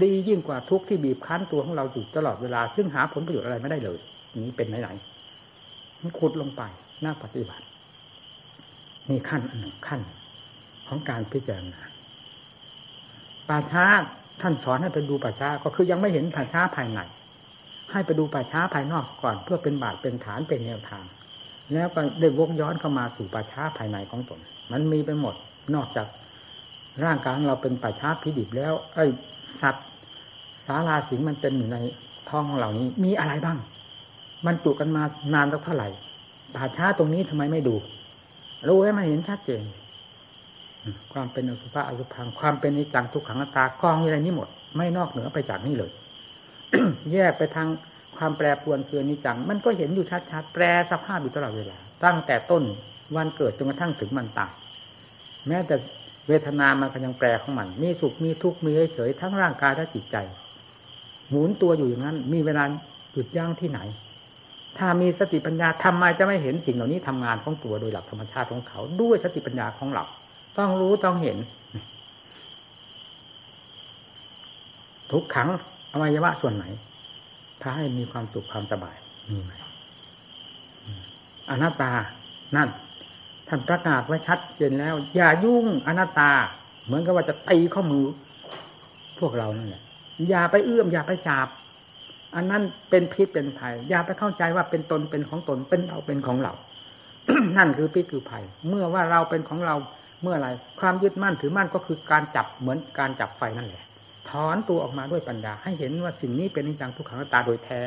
[0.01, 3.99] ดียิ่งกว่าทุกที่บีบคั้นตัวของเราอยู่ตลอดเวลา ซึ่งหาผลประโยชน์อะไรไม่ได้เลย
[4.45, 4.89] นี้เป็นไหนไหน
[6.19, 6.61] ขุดลงไป
[7.01, 7.65] หน้าปฏิบัติ
[9.09, 10.01] นี่ขั้นอันหนึ่งขั้น
[10.87, 11.81] ของการพิจารณา
[13.49, 13.85] ป่าช้า
[14.41, 16.99] ท่านสอนให้ไปดูป่าช้าก็คือยังไม่เห็นป่าช้าภายใน
[17.91, 21.03] ให้ไปดูป่าช้าภายนอกก่อน เพื่อเป็นบาทเป็นฐานเป็นแนวทาง
[21.73, 24.39] แล้วก็ได้วกย้อนเข้ามาสู่ป่าช้าภายในของตน
[24.71, 25.35] มันมีไปหมด
[25.75, 26.07] นอกจาก
[27.03, 29.05] ร่างกายเราเป็นป่าช้าพิดิบแล้ว ไอ้
[29.61, 29.85] สัตว์
[30.67, 31.77] สาราสิงมันเป็นอยู่ใน
[32.29, 33.57] ท้องของเรานี้ มีอะไรบ้าง
[34.45, 35.87] มันจุกันมานานสักเท่าไหร่
[36.55, 37.75] ป่าช้าตรงนี้ทำไมไม่ดู
[38.67, 39.63] รู้ให้มันเห็นชัดเจน
[41.13, 44.47] ความเป็นอสุภะอสุพังความเป็นนิจังทุกขังตากองอะไรนี้หมด
[44.77, 45.91] ไม่นอกเหนือไปจากนี้เลย
[47.13, 47.67] แยกไปทาง
[48.17, 52.63] ความแปรปรวนคือนิจัง มันก็เห็นอยู่ชัดๆแปรสภาพอยู่ตลอดเวลา ตั้งแต่ต้น
[53.15, 54.51] วันเกิดจนกระทั่งถึงมันตาย
[55.47, 55.75] แม้แต่
[56.27, 60.17] เวทนามันก็ยังแปรของมัน มีสุขมีทุกข์มีเฉยทั้งร่างกายและจิตใจ
[61.29, 62.63] หมุนตัวอยู่อย่างนั้น มีเวลา
[63.13, 63.79] หยุดยั้งที่ไหน
[64.77, 70.03] ถ้ามีสติปัญญาทำไมจะไม่เห็นสิ่งเหล่านี้ทำงานของตัวโดยหลักธรรมชาติของเขา ด้วยสติปัญญาของเรา
[70.57, 71.37] ต้องรู้ต้องเห็น
[75.11, 75.49] ทุกขัง
[75.93, 76.65] อวัยวะส่วนไหน
[77.61, 78.95] ถ้าให้มีความสุขความสบาย
[79.31, 79.51] มีไหม
[81.49, 81.91] อนัตตา
[82.55, 82.69] นั่น
[83.47, 86.31] ท่านประกาศไว้ชัดเจนแล้ว อย่ายุ่งอนัตตา
[86.85, 88.05] เหมือนกับว่าจะตีข้อมือ
[89.19, 89.83] พวกเรานั่นแหละ
[90.29, 91.47] อย่าไปเอื้อมอย่าไปจับ
[92.35, 96.53] อันนั้นเป็นพิษเป็นภัย อย่าไปเข้าใจว่าเป็นตนเป็นของตนเป็นเราเป็นของเรา
[97.57, 99.75] นั่นคือพิษคือภัย เมื่อว่าเราเป็นของเรา
[100.21, 100.47] เมื่อไร
[100.79, 103.83] ความยึดมั่นถือมั่นก็คือการจับเหมือนการจับไฟนั่นแหละ
[104.31, 107.81] ถอนตัวออกมาด้วยปัญญา ให้เห็นว่าสิ่งนี้เป็นนิจังทุกขังตาโดยแท้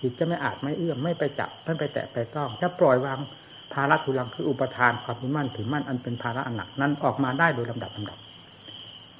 [0.00, 3.18] จิตจะไม่อาจไม่เอื้อมไม่ไปจับไม่ไปแตะไปต้องถ้าปล่อยวาง
[3.72, 8.18] ภาระทุลังคืออุปทานความมั่นถือมั่นอันเป็นภาระอันหนักนั้นออกมาได้โดยลำดับลำดับ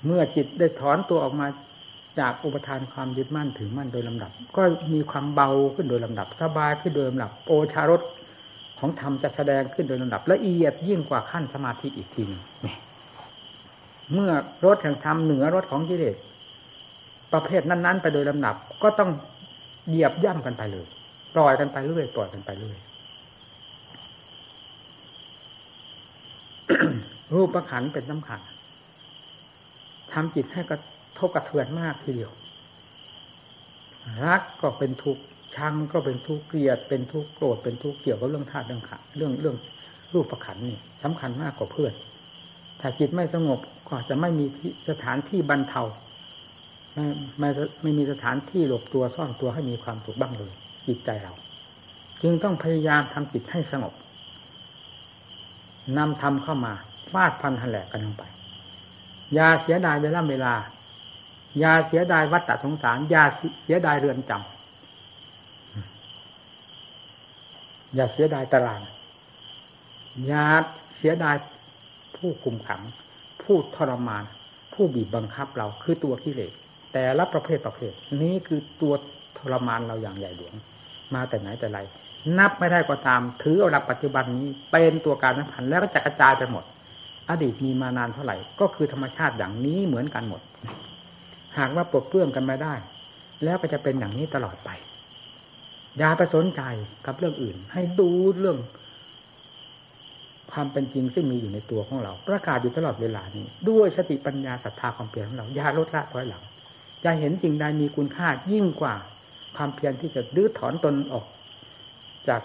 [0.06, 1.46] เมื่อจิตได้ถอนตัวออกมา
[2.20, 4.62] จากอุปทานความยึดมั่นถือมั่นโดยลำดับ ก็
[4.94, 8.00] มีความเบาขึ้นโดยลำดับสบายขึ้นโดยลำดับโอชารส
[8.78, 12.42] ของธรรมจะแสดงขึ้นโดยลำดับละเอียดยิ่งกว่าขั้นสมาธิอีกทีนึง
[14.14, 14.32] เมื่อ
[14.64, 16.16] รสแห่งธรรมเหนือรสของกิเลส
[17.32, 19.10] ประเภทนั้น ๆ ไปโดยลำดับ ก็ต้อง
[19.88, 20.86] เหยียบย่ำกันไปเลย
[21.34, 22.78] ปล่อยกันไปเรื่อยปล่อยกันไปเรื่อย
[27.34, 28.40] รูปประขันเป็นสำคัญ
[30.12, 30.80] ทำจิตให้กระ
[31.18, 32.32] ทบกระเทือนมากทีเดียว
[34.24, 35.22] รักก็เป็นทุกข์
[35.56, 39.56] ชังก็เป็นทุกข์เกลียดเป็นทุกข์โกรธเป็นทุกข์เกี่ยวกับเรื่องธาตุเรื่องขันเรื่องเรื่อง
[40.14, 41.92] รูปประขันนี่สำคัญมากกว่าเพื่อน
[42.80, 44.44] ถ้าจิตไม่สงบก็จะไม่มี
[44.88, 45.82] สถานที่บรรเทา
[46.94, 47.04] ไม่
[47.38, 47.48] ไม่
[47.82, 50.52] ไม่มีสถานที่หลบตัวซ่อนตัวให้มีความสุขบ้างเลย
[50.86, 51.34] จิตใจเรา
[52.22, 53.94] จึงต้องพยายามทำจิตให้สงบ
[55.96, 56.72] นำธรรมเข้ามา
[57.12, 58.24] ฟาดพันหันแหลกกันลงไป
[59.34, 60.54] อย่าเสียดายเวลาเวลา
[61.58, 63.22] อย่าเสียดายวัฏฏสงสารอย่า
[63.62, 64.44] เสียดายเรือนจำ
[67.94, 68.80] อย่าเสียดายตาราง
[70.26, 70.44] อย่า
[70.98, 71.36] เสียดาย
[72.20, 72.82] ผู้คุมขัง
[73.42, 74.24] ผู้ทรมาน
[74.74, 76.52] ผู้บีบบังคับเราคือตัวกิเลส
[76.92, 78.94] แต่ละประเภทประเภท นี้คือตัว
[79.38, 80.54] ทรมานเราอย่างใหญ่หลวง
[81.14, 81.80] มาแต่ไหนแต่ไร
[82.38, 86.64] นับไม่ได้ก็ตาม ถือเอาหลักปัจจุบันนี้เป็นตัวการนับพันแล้วก็จะกระจายไปหมด
[87.30, 90.40] อดีตมีมานานเท่าไหร่ ก็คือธรรมชาติอย่างนี้เหมือนกันหมด
[91.58, 92.74] หากว่าปลดเปลื้องกันมาได้
[93.44, 94.70] แล้วก็จะเป็นอย่างนี้ตลอดไป
[95.98, 96.62] อย่าไปสนใจ
[97.06, 98.58] กับเรื่องอื่น ให้ดูเรื่อง
[100.52, 106.42] ความเป็นจริงซึ่งมีอยู่ในตัวของเรา ประกาศอยู่ตลอดเวลานี้ ด้วยสติปัญญาศรัทธาความเปลี่ยนของเราอย่าลดละถอยหลัง
[107.04, 108.94] จะเห็นสิ่งใดมีคุณค่ายิ่งกว่า
[109.56, 111.24] ความเพียรที่จะดื้อถอนตนออก
[112.28, 112.40] จาก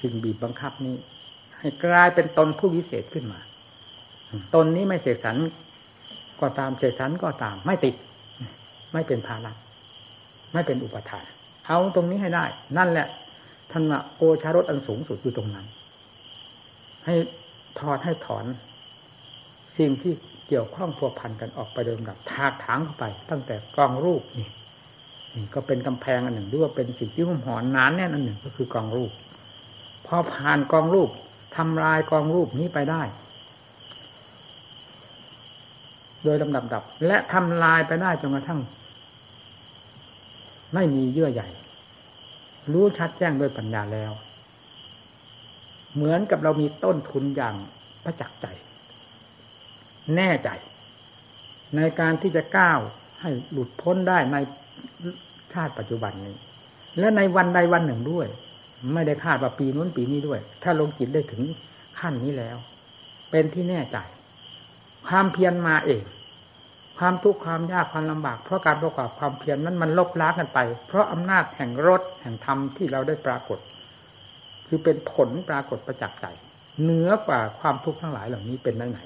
[0.00, 0.96] สิ่งบีบบังคับนี้
[1.58, 3.40] ให้กลายเป็นตนผู้วิเศษขึ้นมา
[4.54, 5.36] ตนนี้ไม่เสกสรร
[6.40, 7.94] ก็ตามเสกสรรก็ตาม ไม่ติด
[8.92, 9.52] ไม่เป็นภาระ
[10.52, 11.24] ไม่เป็นอุปทาน
[11.66, 12.44] เอาตรงนี้ให้ได้
[12.78, 13.06] นั่นแหละ
[13.70, 15.66] ท่านว่าโอชารสอันสูงสุดอยู่ตรงนั้น
[17.06, 17.14] ให้
[17.80, 18.44] ถอดให้ถอน
[19.78, 20.12] สิ่งที่
[20.48, 24.48] เกี่ยวข้องพัวพันกันออกไปเดิมดับทากถางเข้าไป ตั้งแต่กองรูปนี่
[25.34, 29.12] นี่ก็เป็นกำแพงอันหนึ่งหรือว่าเป็นสิ่งที่หุ่มหอนนานแน่นอันหนึ่งก็คือกองรูป
[30.06, 31.10] พอผ่านกองรูป
[31.56, 33.02] ทำลายกองรูปนี้ไปได้
[36.24, 38.60] โดยลำดับดับ และทำลายไปได้จนกระทั่ง
[40.74, 41.48] ไม่มีเยื่อใหญ่
[42.72, 44.12] รู้ชัดแจ้งด้วยปัญญาแล้ว
[45.96, 47.54] เหมือนกับเรามีต้นทุนอย่าง
[48.04, 48.46] ประจักษ์ใจ
[50.16, 50.50] แน่ใจ
[51.76, 52.80] ในการที่จะก้าว
[53.20, 54.36] ให้หลุดพ้นได้ใน
[55.52, 56.36] ชาติปัจจุบันนี้
[56.98, 58.26] และในวันใดวันหนึ่งด้วย
[58.94, 61.42] ไม่ได้คาดว่าปีนู้นปีนี้ด้วย ถ้าลงจิตได้ถึง
[61.98, 62.56] ขั้นนี้แล้ว
[63.30, 63.98] เป็นที่แน่ใจ
[65.06, 66.04] ความเพียรมาเอง
[66.98, 73.58] ความทุกข์ความยากความลำบาก เพราะการประกอบความเพียรนั้นมันลบล้างกันไป เพราะอำนาจแห่งรถแห่งธรรมที่เราได้ปรากฏ
[74.66, 76.26] คือเป็นผลปรากฏประจักษ์ใจ
[76.82, 79.00] เหนือกว่าความทุกข์ทั้งหลายเหล่านี้เป็นได้ไหน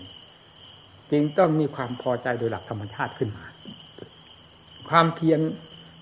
[1.11, 3.45] จึงต้องมีความพอใจโดยหลักธรรมชาติขึ้นมา
[4.89, 5.41] ความเพียร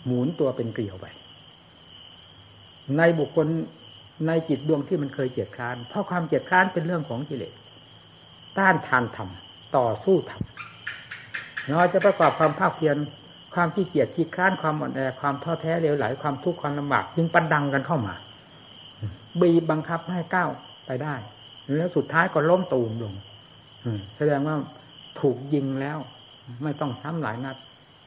[0.05, 1.07] หมุนตัวเป็นเกลียวไป
[2.97, 3.47] ในบุคคล
[4.27, 7.55] ในจิตดวงที่มันเคยเกียดคร้าน เพราะความเกียดคร้านเป็นเรื่องของกิเลส
[8.59, 9.29] ต้านทานธรรม
[9.77, 10.43] ต่อสู้ธรรม
[11.67, 12.97] เราจะประกอบความภาคเพียร
[13.55, 18.15] ความขี้เกียจขี้คร้านความอ่อนแอความท้อแท้เลวไหลความทุกข์ความลำบากจึงปันดังกันเข้ามา
[19.43, 20.51] บีบบังคับให้ก้าว
[20.87, 21.15] ไปได้
[21.77, 23.15] แล้วสุดท้ายก็ล้มตูมลง
[24.17, 24.57] แสดงว่า
[25.21, 25.99] ถูกยิงแล้ว
[26.63, 27.57] ไม่ต้องซ้ำหลายนัด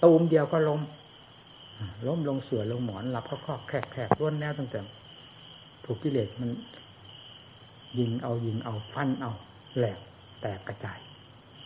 [0.04, 0.82] ตูมเดียวก็ล้ม
[2.08, 4.80] ล้มลงเสือลงหมอนหลับก็คอแคกแคกร้วนแล้วตั้งแต่
[5.86, 6.50] ถูกกิเลสมัน
[8.00, 9.32] ยิงเอายิงเอาฟันเอา
[9.78, 10.00] แหลก
[10.42, 11.00] แตกกระจาย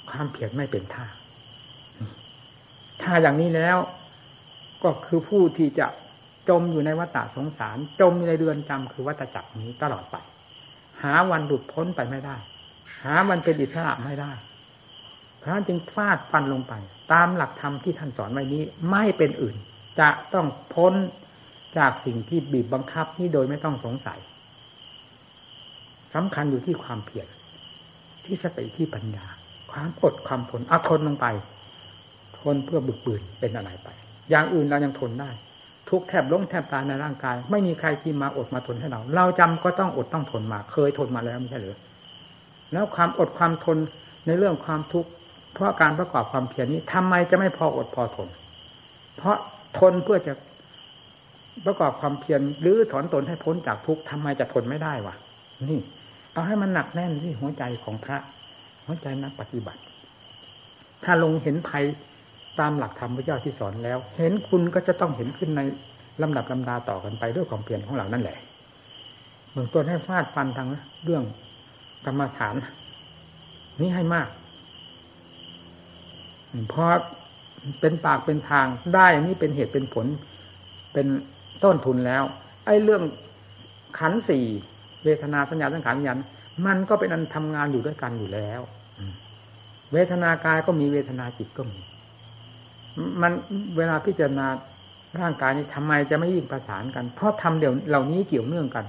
[0.09, 1.05] ความเพียรไม่เป็นท่า
[3.01, 3.77] ถ้าอย่างนี้แล้ว
[4.83, 5.87] ก็คือผู้ที่จะ
[6.49, 10.15] จมอยู่ในวัฏสงสาร จมอยู่ในเรือนจำคือวัฏจักรนี้ตลอดไป
[11.03, 12.35] หาวันหลุดพ้นไปไม่ได้
[13.03, 14.31] หาวันเป็นอิสระไม่ได้
[15.45, 16.73] พราะนั้นจึงฟาดฟันลงไป
[17.13, 19.55] ตามหลักธรรมที่ท่านสอนไว้นี้ไม่เป็นอื่น
[19.99, 20.93] จะต้องพ้น
[21.77, 24.19] จากสิ่งที่บีบบังคับนี้โดยไม่ต้องสงสัย
[26.13, 27.27] สำคัญอยู่ที่ความเพียร
[28.25, 29.25] ที่สติที่ปัญญา
[29.71, 31.27] ความอดความทนเอาทนลงไป
[32.39, 33.89] ทนเพื่อบึกบืนเป็นอะไรไป
[34.29, 35.29] อย่างอื่นเรายังทนได้
[35.89, 41.75] ทุกแทบล้มแทบตายในร่างกาย ไม่มีใครที่มาอดมาทนให้เรา เราจำก็ต้องอดต้องทนมา เคยทนมาแล้วไม่ใช่หรือ
[42.73, 43.77] แล้วความอดความทน
[44.25, 45.09] ในเรื่องความทุกข์
[45.53, 48.27] เพราะการประกอบความเพียรนี้ทำไมจะไม่พออดพอทน
[49.17, 49.37] เพราะ
[49.79, 50.33] ทนเพื่อจะ
[51.65, 55.15] ประกอบความเพียรหรือถอนตนให้พ้นจากทุกข์ทำไมจะทนไม่ได้วะ
[55.69, 55.79] นี่
[56.33, 58.17] เอาให้มันหนักแน่นที่หัวใจของพระ
[58.85, 59.81] หัวใจนักปฏิบัติ
[61.03, 61.85] ถ้าลงเห็นภัย
[62.59, 65.61] ตามหลักธรรมพระเจ้าที่สอนแล้ว เห็นคุณก็จะต้องเห็นขึ้นใน
[66.21, 68.37] ลำดับลำดาต่อกันไปด้วยความเพียรของเรานั่นแหละ
[69.51, 70.67] เบื้องต้นให้ฟาดฟันทาง
[71.03, 71.23] เรื่อง
[72.05, 72.55] กรรมฐาน
[73.81, 74.27] นี้ให้มาก
[76.69, 76.89] เพราะ
[77.79, 78.65] เป็นปากเป็นทาง
[78.95, 80.05] ได้นนี้เป็นเหตุเป็นผล
[80.93, 81.07] เป็น
[81.63, 82.23] ต้นทุนแล้ว
[82.65, 83.03] ไอ้เรื่อง
[83.99, 84.45] ขันสี่
[85.03, 86.19] เวทนาสัญญาสังขารวิญญาณ
[86.65, 88.61] มันก็เป็นอันทำงานอยู่ด้วยกันอยู่แล้ว
[89.93, 91.79] เวทนากายก็มีเวทนาจิตก็มี
[93.21, 93.31] มัน
[93.77, 94.47] เวลาพิจารณา
[95.21, 98.85] ร่างกายนี้ทำไมจะไม่ยิ่งประสานกัน เพราะทำเดี๋ยวเหล่านี้เกี่ยวเนื่องกัน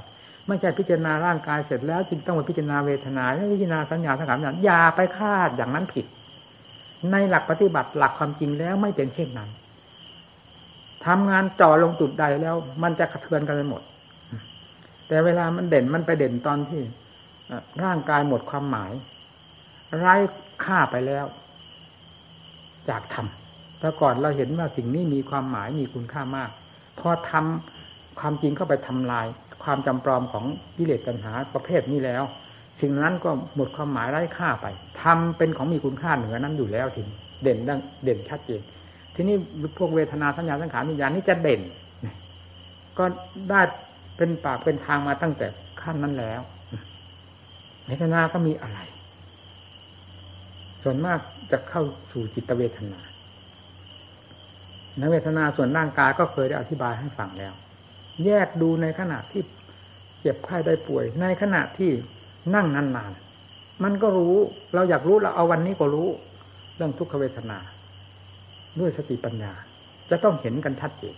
[0.47, 6.07] ไม่ใช่พิจารณาร่างกายเสร็จแล้วจึงต้องมาพิจารณาเวทนาแล้วพิจารณาสัญญาสังขารวิญญาณอย่าไปคาดอย่างนั้นผิด
[7.12, 9.51] ในหลักปฏิบัติหลักความจริงแล้วไม่เป็นเช่นนั้น
[11.07, 13.83] ทำงานจ่อลงจุดใดแล้ว มันจะกระเทือนกันไปหมด
[15.09, 16.83] แต่เวลามันเด่นมันไปเด่นตอนที่
[17.85, 18.92] ร่างกายหมดความหมาย
[19.97, 20.14] ไร้
[20.64, 21.27] ค่าไปแล้ว
[22.88, 23.27] จากธรรม
[23.81, 26.51] แต่ก่อนเราเห็นว่าสิ่งนี้มีความหมายมีคุณค่ามาก
[27.01, 29.27] พอทำความจริงเข้าไปทำลาย
[29.65, 30.45] ความจำปลอมของ
[30.77, 32.25] กิเลสตัณหาประเภทนี้แล้ว
[32.81, 34.67] สิ่งนั้นก็หมดความหมายไร้ค่าไป
[35.03, 37.09] ทำเป็นของมีคุณค่าเหนือนั้นอยู่แล้วถึง
[37.43, 38.61] เด่นดังเด่นชัดเจน
[39.15, 39.37] ทีนี้
[39.79, 41.61] พวกเวทนาสัญญาสังขารวิญญาณนี่จะเด่น
[42.99, 43.05] ก็
[43.51, 43.61] ได้
[44.17, 45.47] เป็นปากเป็นทางมาตั้งแต่
[45.83, 46.41] ขั้นนั้นแล้ว
[47.87, 48.79] เวทนาก็มีอะไร
[50.83, 51.19] ส่วนมาก
[51.51, 53.01] จะเข้าสู่จิตเวทนา
[54.99, 57.55] ในเวทนาส่วนร่างกายก็เคยได้อธิบายให้ฟังแล้ว
[58.25, 59.43] แยกดูในขณะที่
[60.21, 61.91] เจ็บไข้ได้ป่วย ในขณะที่
[62.55, 64.37] นั่งนานๆมันก็รู้
[64.75, 66.09] เราอยากรู้เราเอาวันนี้ก็รู้
[66.77, 67.59] เรื่องทุกขเวทนา
[68.81, 69.53] ด้วยสติปัญญา
[70.11, 71.17] จะต้องเห็นกันชัดเจน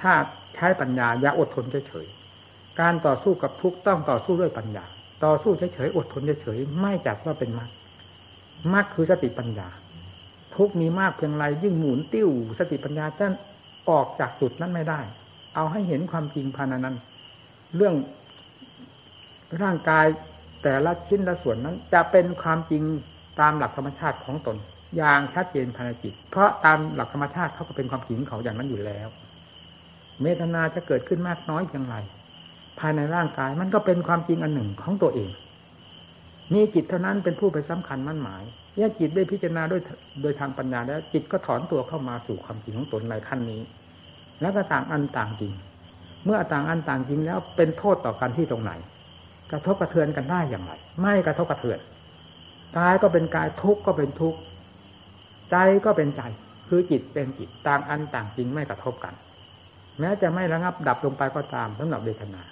[0.00, 0.12] ถ้า
[0.54, 4.84] ใช้ปัญญาอย่าอดทนเฉยๆการต่อสู้กับทุกต้องต่อสู้ด้วยปัญญา
[5.24, 7.70] ต่อสู้เฉยๆอดทนเฉยๆไม่จัดว่าเป็นมรรค
[8.74, 9.68] มรรคคือสติปัญญา
[10.56, 13.26] ทุกมีมากเพียงไรยิ่งหมุนติ้ว สติปัญญาจะ
[13.90, 15.00] ออกจากจุดนั้นไม่ได้
[15.54, 16.96] เอาให้เห็นความจริงภายในนั้น
[17.76, 17.94] เรื่อง
[19.62, 20.06] ร่างกาย
[20.62, 22.82] แต่ละชิ้นละส่วนนั้น จะเป็นความจริง
[23.40, 24.56] ตามหลักธรรมชาติของตน
[24.96, 29.08] อย่างชัดเจนภายในจิต เพราะตามหลักธรรมชาติเขาก็เป็นความจริงเขาอย่างนั้นอยู่แล้ว
[30.22, 31.96] เวทนาจะเกิดขึ้นมากน้อยอย่างไร
[32.80, 35.30] ภายในร่างกายมันก็เป็นความจริงอันหนึ่งของตัวเอง
[36.52, 39.80] มีจิตเท่านั้นเป็นผู้ไปสำคัญมั่นหมาย เมื่อจิตได้พิจารณาด้วย
[40.22, 43.60] โดยทางปัญญาแล้ว จิตก็ถอนตัวเข้ามาสู่ความจริงของตนในขั้นนี้
[44.40, 45.52] แล้วก็ต่างอันต่างจริง
[46.24, 48.72] เมื่อต่างอันต่างจริงแล้วเป็นโทษต่อกันที่ตรงไหน
[49.52, 51.78] กระทบกระเทือนกันได้อย่างไร ไม่กระทบกระเทือน
[52.78, 54.38] กายก็เป็นกายทุกข์ก็เป็นทุกข์
[55.50, 56.22] ใจก็เป็นใจ
[56.68, 59.14] คือจิตเป็นจิตต่างอันต่างจริงไม่กระทบกัน
[60.00, 62.42] แม้จะไม่ระงับดับลงไปก็ตามสำหรับเวทนา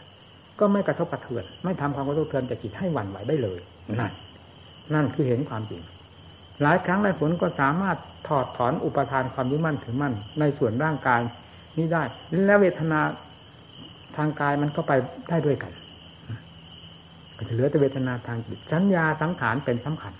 [0.60, 3.60] ก็ไม่กระทบกระเทือน ไม่ทำความกระทบกระเทือนแต่จิตให้หวั่นไหวได้เลย
[4.00, 4.12] นั่น
[4.94, 5.82] นั่นคือเห็นความจริง
[6.62, 7.96] หลายครั้งหลายผลก็สามารถ
[8.28, 11.20] ถอดถอนอุปทานความยึดมั่นถือมั่น ในส่วนร่างกาย
[11.78, 12.02] นี้ได้
[12.46, 13.00] และเวทนา
[14.16, 14.92] ทางกายมันก็ไป
[15.28, 15.72] ได้ด้วยกัน
[17.36, 20.12] ก็จะเหลือแต่เวทนาทางจิตสัญญาสังขารเป็นสำคัญ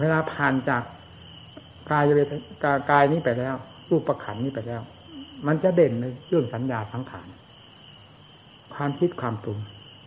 [0.00, 0.82] เวลาผ่านจาก
[1.90, 2.32] กายเวท
[2.90, 3.54] กายนี้ไปแล้ว
[3.90, 4.82] รูปประขันนี้ไปแล้ว
[5.46, 7.26] มันจะเด่นในเรื่องสัญญาสังขาร
[8.74, 9.58] ความคิดความปรุง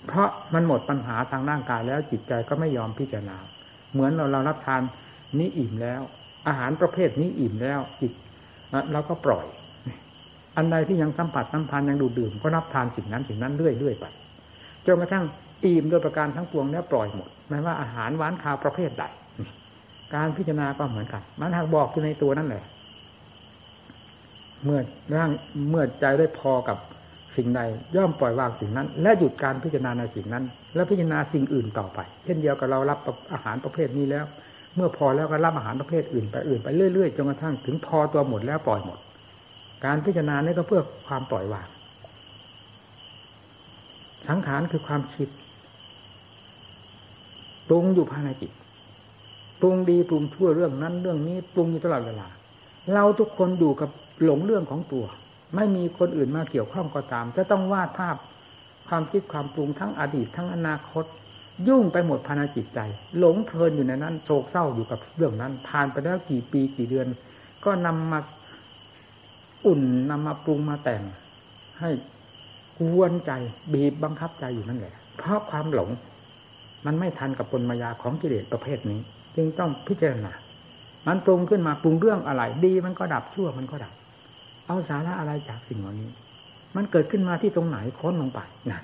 [0.07, 3.37] เพราะมันหมดปัญหาทางร่างกายแล้วจิตใจก็ไม่ยอมพิจารณา
[3.93, 4.81] เหมือนเราเรารับทาน
[5.41, 6.01] นี้อิ่มแล้ว
[6.47, 8.13] อาหารประเภทนี้อิ่มแล้วจิต
[8.91, 9.45] เราก็ปล่อย
[10.57, 14.05] อันใดที่ยังสัมผัสสัมพันธ์ยังดูดื่มก็รับทานสิ่งนั้นสิ่งนั้นเรื่อยเรื่อยไป
[14.85, 15.25] จนกระทั่ง
[15.65, 19.03] อิ่มโดยประการทั้งปวงแล้วปล่อยหมดไม่ว่าอาหารหวานคาวประเภทใด
[20.15, 22.63] การพิจารณาก็เหมือนกัน มันหากบอกอยู่ในตัวนั่นแหละ
[24.63, 24.79] เมื่อ
[25.15, 25.31] ร่าง
[25.69, 26.77] เมื่อใจได้พอกับ
[27.37, 27.61] สิ่งใด
[27.95, 30.43] ย่อมปล่อยวางสิ่งนั้น และหยุดการพิจารณาในสิ่งนั้น
[30.75, 32.99] แล้วพิจารณาสิ่งอื่นต่อไป เช่นเดียวกับเรารับ
[33.33, 34.25] อาหารประเภทนี้แล้ว
[34.75, 38.99] เมื่อพอแล้วก็รับอาหารประเภทอื่นไปอื่นไปเรื่อยๆจนกระทั่งถึงพอตัวหมดแล้วปล่อยหมด
[39.85, 41.67] การพิจารณานี่ก็เพื่อความปล่อยวาง
[44.27, 45.29] สังขารคือความคิด
[47.67, 48.51] ปรุงอยู่ภายในจิต
[49.59, 52.27] ปรุงดีปรุงชั่วเรื่องนั้นเรื่องนี้ปรุงอยู่ตลอดเวลา
[52.93, 53.89] เราทุกคนอยู่กับ
[54.23, 55.05] หลงเรื่องของตัว
[55.55, 58.15] ไม่มีคนอื่นมาเกี่ยวข้องก็ตาม จะต้องวาดภาพ
[58.87, 61.05] ความคิดความปรุงทั้งอดีตทั้งอนาคต
[61.67, 62.79] ยุ่งไปหมดภายในจิตใจ
[63.19, 67.07] หลงเพลินอยู่ในนั้นโศกเศร้าอยู่กับเรื่องนั้น ผ่านไปแล้วกี่ปีกี่เดือน
[67.65, 68.19] ก็นำมา
[69.65, 71.03] อุ่นนำมาปรุงมาแต่ง
[71.79, 71.89] ให้
[72.79, 73.31] กวนใจ
[73.73, 75.89] บีบบังคับใจอยู่นั่นแหละ เพราะความหลง
[76.85, 78.99] มันไม่ทันกับปนมายาของกิเลสประเภทนี้
[79.35, 80.33] จึงต้องพิจารณา
[81.07, 83.93] มันปรุงขึ้นมาปรุงเรื่องอะไร ดีมันก็ดับชั่วมันก็ดับ
[84.67, 86.09] เอาสาระอะไรจากสิ่งเหล่านี้
[86.75, 88.39] มันเกิดขึ้นมาที่ตรงไหนค้นลงไป
[88.71, 88.83] นั่น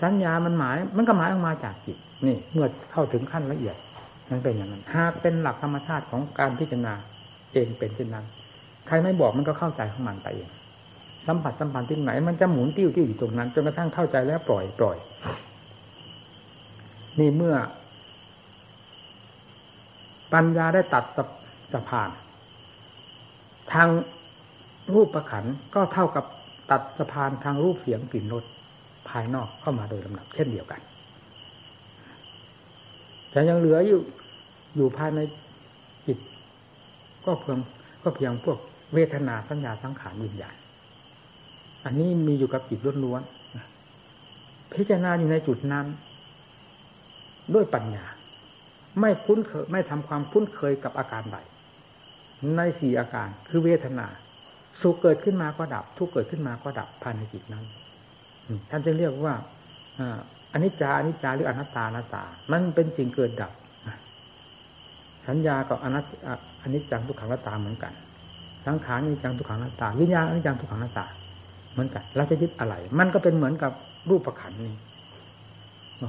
[0.00, 3.76] สัญญามันหมาย มันก็หมายออกมาจากจิต นี่ เมื่อเข้าถึงขั้นละเอียด
[4.30, 6.94] มันเป็นอย่างนั้นหากเป็นหลักธรรมชาติของการพิจารณา
[7.52, 8.24] เองเป็นเช่นนั้น
[8.86, 10.48] ใครไม่บอกมันก็เข้าใจของมันไปเอง
[11.26, 14.96] สัมผัสสัมพันธ์ที่ไหน มันจะหมุนติ้วติ้วอยู่ตรงนั้นจนกระทั่งเข้าใจแล้วปล่อยปล่อย
[17.18, 17.56] นี่เมื่อ
[20.32, 21.04] ปัญญาได้ตัด
[21.72, 22.10] สะพาน
[23.72, 23.88] ทาง
[24.94, 26.24] รูปประขันก็เท่ากับ
[26.70, 28.44] ตัดสะพานทางรูปเสียงกลิ่นรส
[29.08, 30.80] ภายนอกเข้ามาโดยลำดับเช่นเดียวกัน
[33.30, 34.00] แต่ยังเหลืออยู่
[34.76, 35.20] อยู่ภายใน
[36.06, 36.18] จิต
[37.24, 37.58] ก็เพียง
[38.02, 38.58] ก็เพียงพวก
[38.94, 40.56] เวทนาสัญญาสังขารวิญญาณ
[41.84, 45.86] อันนี้มีอยู่กับจิตล้วนๆพิจารณาอยู่ในจุดนั้น
[47.54, 48.06] ด้วยปัญญา
[49.00, 51.38] ไม่คุ้นเคยไม่ทำความคุ้นเคยกับอาการใด
[52.56, 54.06] ในสี่อาการคือเวทนา
[54.80, 57.64] สุขเกิดขึ้นมาก็ดับ ทุกเกิดขึ้นมาก็ดับภายในจิตนั้น
[58.70, 59.34] ท่านจะเรียกว่า
[60.52, 63.52] อนิจจาอนิจจาหรืออนัตตาอนัตตา มันเป็นสิ่งเกิดดับ
[65.28, 66.04] สัญญากับอนัต
[66.62, 67.92] อนิจจังทุกขังนัตตาเหมือนกัน
[68.66, 71.06] สังขารอนิจจังทุกขังนัตตา วิญญาณอนิจจังทุกขังนัตตา
[71.72, 73.72] เหมือนกันเราจะยึดอะไร มันก็เป็นเหมือนกับ
[74.10, 74.76] รูปประขันนี้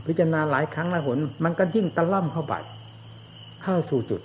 [0.08, 2.56] พิจารณาหลายครั้งหลายหน มันก็ยิ่งตะล่อมเข้าไป
[3.63, 4.22] เข้าสู่จุด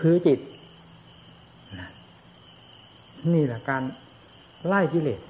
[0.00, 0.38] คือจิต
[3.34, 3.82] นี่แหละการ
[4.66, 5.20] ไล่กิเลส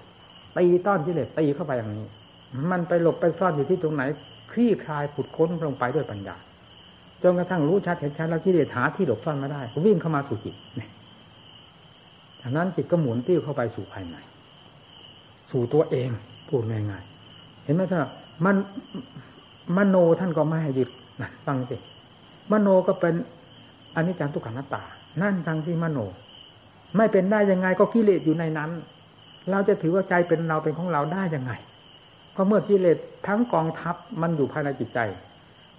[0.59, 2.07] ตีต้อนกิเลสตีเข้าไปอย่างนี้
[2.71, 4.03] มันไปหลบไปซ่อนอยู่ที่ตรงไหน
[4.53, 6.37] คลี่คลายขุดค้นลงไปด้วยปัญญา
[7.23, 10.91] จนกระทั่งรู้ชัดเห็นชัดแล้วกิเลสหาที่หลบซ่อนไม่ได้วิ่งเข้ามาสู่จิตเนี่ย
[12.41, 14.17] จากนั้นจิตก็หมุนติ้วเข้าไปสู่ภายใน
[15.51, 16.09] สู่ตัวเอง
[16.49, 18.05] พูดง่ายๆเห็นไหมท่าน
[18.45, 18.57] มัน
[19.77, 20.89] มโนท่านก็ไม่ให้ยึด
[21.23, 21.77] นะฟังสิ
[22.53, 23.15] มโนก็เป็น
[23.97, 24.83] อนิจจังทุกขังนัตตา
[25.23, 25.99] นั่นทางที่มโน
[26.97, 28.71] ไม่เป็นได้ยังไงก็กิเลสอยู่ในนั้น
[29.51, 31.53] เราจะถือว่าใจเป็นเราเป็นของเราได้ยังไง
[32.37, 34.99] ก็เมื่อกิเลสทั้งกองทัพมันอยู่ภายในจิตใจ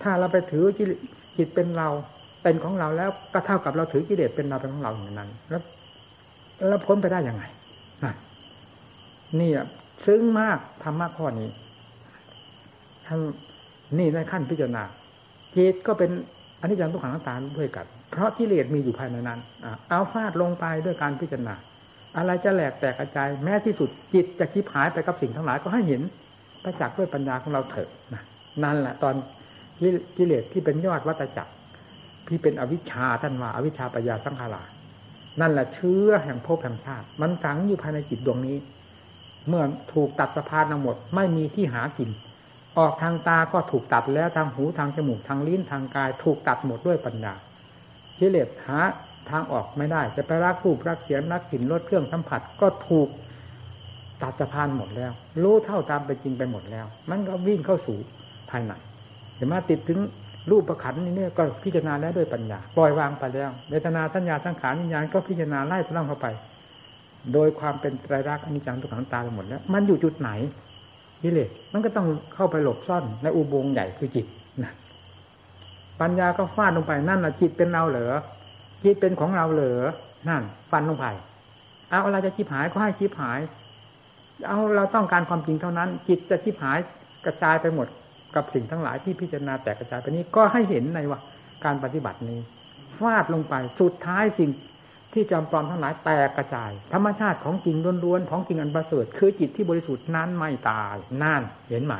[0.02, 0.66] ถ้าเราไปถือ
[1.38, 1.90] จิตเป็นเรา
[2.44, 5.62] เป็นของเราแล้วก็เท่ากับเราถือกิเลสเป็นเราเป็นของเราอย่างนั้น แล้ว
[6.68, 7.44] แล้วพ้นไปได้ยังไง
[9.40, 9.52] นี่
[10.06, 11.50] ซึ้งมากธรรมะข้อนี้
[13.08, 13.20] ทั้ง
[13.98, 14.84] นี่ในขั้นพิจารณา
[15.56, 16.12] จิตก็เป็น
[16.62, 19.40] อนิจจังทุกขังตาด้วยกัน เพราะกิเลสมีอยู่ภายในนั้น
[19.90, 21.56] เอาฟาดลงไปด้วยการพิจารณา
[22.18, 26.02] อะไรจะแหลกแตกกระจายแม้ที่สุดจิตจะคิดหายไปกับสิ่งทั้งหลายก็ให้เห็น
[26.64, 28.24] ประจักษ์ด้วยปัญญาของเราเถิดนะ
[28.64, 29.16] นั่นแหละตอน
[30.18, 31.54] กิเลสที่เป็นยอดวัตจักร
[32.28, 34.64] ที่เป็นอวิชชาท่านว่าอวิชชาปัญญาสังขารา
[35.42, 38.58] นั่นแหละเชื้อแห่งภพแห่งชาติ มันฝังอยู่ภายในจิตดวงนี้
[39.48, 39.64] เมื่อ
[39.94, 42.10] ถูกตัดสะพานทั้งหมด ไม่มีที่หากิน
[42.78, 47.34] ออกทางตาก็ถูกตัดแล้วทางหูทางจมูกทางลิ้นทางกาย ถูกตัดหมดด้วยปัญญา
[48.20, 48.80] กิเลสหา
[49.32, 53.10] ทางออกไม่ได้ จะไปรักรูปรักเสียงรักกลิ่นรสเครื่องสัมผัสก็ถูก
[54.22, 55.12] ตัดสะพานหมดแล้ว
[55.44, 57.98] รู้เท่าตามเป็นจริงไปหมดแล้ว มันก็วิ่งเข้าสู่
[58.50, 58.72] ภายใน
[59.40, 60.00] จะมาติดถึง
[60.52, 66.28] รูปประขันนี่เนี่ยก็พิจารณาแล้วด้วยปัญญาปล่อยวางไปแล้วเวทนาสัญญาสังขารวิญญาณก็พิจารณาไล่ตล่องเข้าไป
[67.34, 70.30] โดยความเป็นไตรลักษณ์อนิจจังทุกขังตาไปหมดแล้ว มันอยู่จุดไหน
[71.24, 74.26] นี่เลยมันก็ต้องเข้าไปหลบซ่อนในอุโบงค์ใหญ่คือจิต
[74.64, 74.74] นะ
[76.02, 78.16] ปัญญาก็ฟาดลงไปนั่นแหละจิตเป็นเราเหรอ
[78.86, 79.84] จิตเป็นของเราเหรอ
[80.30, 81.06] นั่น ฟันลงไป
[81.90, 83.40] เอาอะไรจะชิบหายก็ให้ชิบหาย
[84.48, 86.80] เอาเราต้องการความจริงเท่านั้น จิตจะชิบหาย
[87.26, 87.88] กระจายไปหมด
[88.36, 91.20] กับสิ่งทั้งหลายที่พิจารณาแตกกระจายไปนี้ก็ให้เห็นในว่า
[91.66, 92.40] การปฏิบัตินี้
[93.00, 94.50] ฟาดลงไปสุดท้ายสิ่ง
[95.14, 101.94] ที่จำปลอมทั้งหลายแตกกระจาย ธรรมชาติของจริงล้วนๆของจริงอันประเสริฐคือจิตที่บริสุทธิ์นั้นไม่ตายนั่นเห็นไหม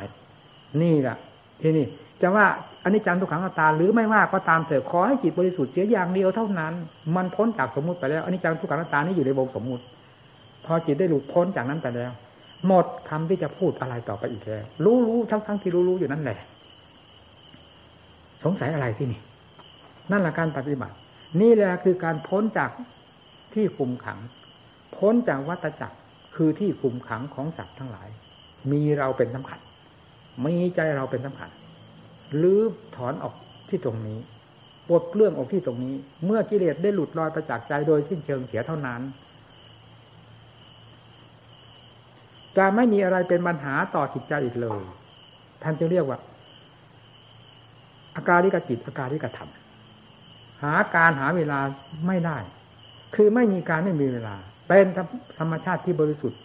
[0.82, 1.16] นี่แหละ
[1.60, 1.86] ที่นี่
[2.22, 2.46] จะว่า
[2.82, 6.72] อันนี้จังทุกขังอตตาหรือไม่ว่าก็ตามเถิดขอให้จิตบริสุทธิ์เสียอย่างเดียวเท่านั้น
[7.16, 9.84] มันพ้นจากสมมุติไปแล้วอันนี้จังทุกขังอตตานี้อยู่ในวงสมมุติ
[10.64, 12.12] พอจิตได้หลุดพ้นจากนั้นไปแล้ว
[12.66, 16.38] หมดคำที่จะพูดอะไรต่อไปอีกแล้วรู้รู้ทั้งทั้งที่รู้รู้อยู่นั่นแหละ
[18.44, 19.20] สงสัยอะไรที่นี่
[20.10, 20.94] นั่นแหละการปฏิบัติ
[21.40, 22.70] นี่แหละคือการพ้นจาก
[23.54, 24.18] ที่คุมขัง
[24.96, 25.96] พ้นจากวัตจักร
[26.34, 28.08] คือที่คุมขังของสัตว์ทั้งหลาย
[28.72, 29.60] มีเราเป็นสำคัญ
[30.44, 31.50] มีใจเราเป็นสำคัญ
[32.42, 32.60] รือ
[32.96, 33.34] ถอนออก
[33.68, 34.18] ที่ตรงนี้
[34.88, 39.00] ปลดเรื่องออกที่ตรงนี้ เมื่อกิเลสได้หลุดลอยไปจากใจโดยสิ้นเชิงเสียเท่านั้น
[42.56, 44.80] จะไม่มีอะไรเป็นปัญหาต่อจิตใจอีกเลย
[45.62, 46.18] ท่านจะเรียกว่า
[48.16, 51.60] อาการที่กจิตอาการที่กระทำหาการหาเวลา
[52.06, 52.38] ไม่ได้
[53.14, 54.36] คือไม่มีการไม่มีเวลา
[54.68, 54.86] เป็น
[55.38, 56.40] ธรรมชาติที่บริสุทธิ์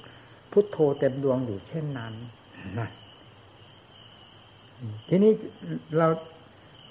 [0.52, 2.14] พุทโธเต็มดวงอยู่เช่นนั้น
[2.80, 2.90] นะ
[5.10, 5.32] ทีนี้
[5.98, 6.08] เรา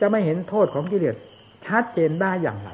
[0.01, 1.16] จะไม่เห็นโทษของกิเลส
[1.66, 2.70] ชัดเจนได้อย่างไร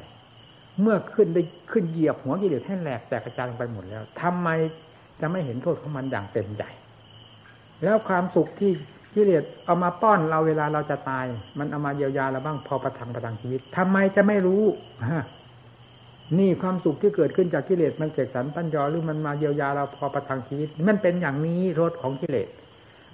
[0.81, 1.41] เมื่อขึ้นได้
[1.71, 4.49] ขึ้นเหยียบหัวกิเลสให้แหลกแตกกระจายไปหมดแล้วทำไม
[5.19, 6.63] จะไม่เห็นโทษของมันอย่างเต็มใจ
[7.83, 8.71] แล้วความสุขที่
[9.15, 11.25] กิเลสเอามาป้อนเราเวลาเราจะตาย
[11.59, 14.63] มันเอามาเยียวยาเราบ้างพอประทังประทังชีวิตทำไมจะไม่รู้
[15.09, 15.11] ฮ
[16.39, 22.47] นี่ความสุขที่เกิดขึ้นจากกิเลสมันเสกสรรปัญญาหรือมันมาเยียวยาเราพอประทังชีวิต มันเป็นอย่างนี้รสของกิเลส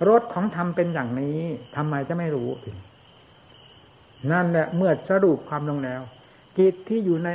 [0.10, 1.40] รสของธรรมเป็นอย่างนี้
[1.76, 2.50] ทำไมจะไม่รู้
[4.32, 6.02] นั่นแหละเมื่อสรุปความลงแล้ว
[6.58, 7.30] จิตที่อยู่ใน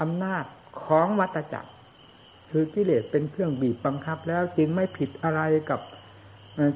[0.00, 0.44] อำนาจ
[0.84, 1.70] ของวัตจักร
[2.50, 5.40] คือกิเลสเป็นเครื่องบีบบังคับ แล้วจึงไม่ผิดอะไร
[5.70, 5.80] กับ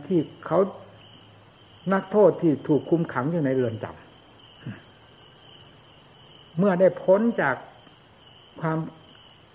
[0.06, 0.58] ที่เขา
[1.92, 7.56] นักโทษที่ถูกคุมขังอยู่ในเรือนจำเมื่อได้พ้นจาก
[8.60, 8.78] ความ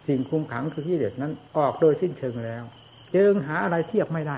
[0.08, 2.64] สิ่งคุมขังคือกิเลสนั้นออกโดยสิ้นเชิงแล้ว
[3.16, 4.38] จึงหาอะไรเทียบไม่ได้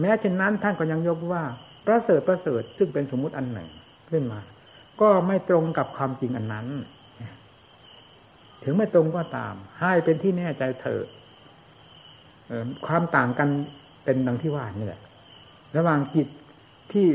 [0.00, 1.42] แม้เช่นนั้นท่านก็ยังยกว่า
[1.86, 3.68] ประเสริฐประเสริฐซึ่งเป็นสมมุติอันหนึ่ง
[4.10, 4.40] ขึ้นมา
[5.00, 6.66] ก็ไม่ตรงกับความจริงอันนั้น
[8.62, 11.04] ถึงไม่ตรงก็ตาม ให้เป็นที่แน่ใจเถอะ
[12.86, 13.48] ความต่างกัน
[14.04, 15.02] เป็นดังที่ว่านี่แหละ
[15.76, 16.28] ระหว่างจิต
[16.92, 17.06] ที่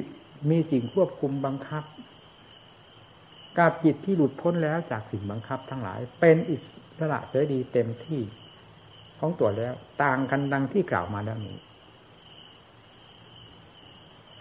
[0.49, 1.83] มีสิ่งควบคุมบังคับ
[3.57, 6.57] กับจิตที่หลุดพ้นแล้วจากสิ่งบังคับทั้งหลาย เป็นอิ
[6.99, 8.21] สระเสรีเต็มที่
[9.19, 9.73] ของตัวแล้ว
[10.03, 11.57] ต่างกันดังที่กล่าวมาแล้วนี้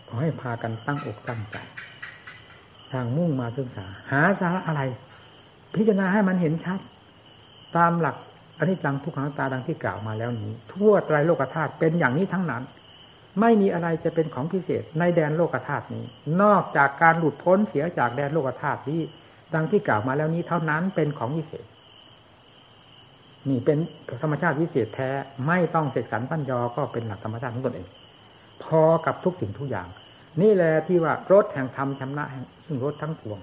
[0.08, 1.56] ขอให้พากันตั้งอกตั้งใจ
[2.92, 4.82] ทางมุ่งมาศึกษา หาสาระอะไร
[5.74, 6.78] พิจารณาให้มันเห็นชัด
[7.76, 8.16] ตามหลัก
[8.58, 12.62] อนิจจังทุกขังตาดังที่กล่าวมาแล้วนี้ ทั่วไตรโลกธาตุเป็นอย่างนี้ทั้งนั้น
[13.40, 16.04] ไม่มีอะไรจะเป็นของพิเศษในแดนโลกธาตุนี้
[16.42, 19.00] นอกจากการหลุดพ้นเสียจากแดนโลกธาตุที่
[19.54, 21.64] ดังที่กล่าวมาแล้วนี้ เท่านั้นเป็นของพิเศษ
[23.48, 23.78] นี่เป็น
[24.22, 25.10] ธรรมชาติพิเศษแท้
[25.46, 27.86] ไม่ต้องเสกสรรปัญญาก็เป็นหลักธรรมชาติของตนเอง
[28.64, 29.88] พอกับทุกสิ่งทุกอย่าง
[30.42, 32.24] นี่แหละที่ว่ารถแห่งธรรมชำนะ
[32.66, 33.40] ซึ่งรถทั้งปวง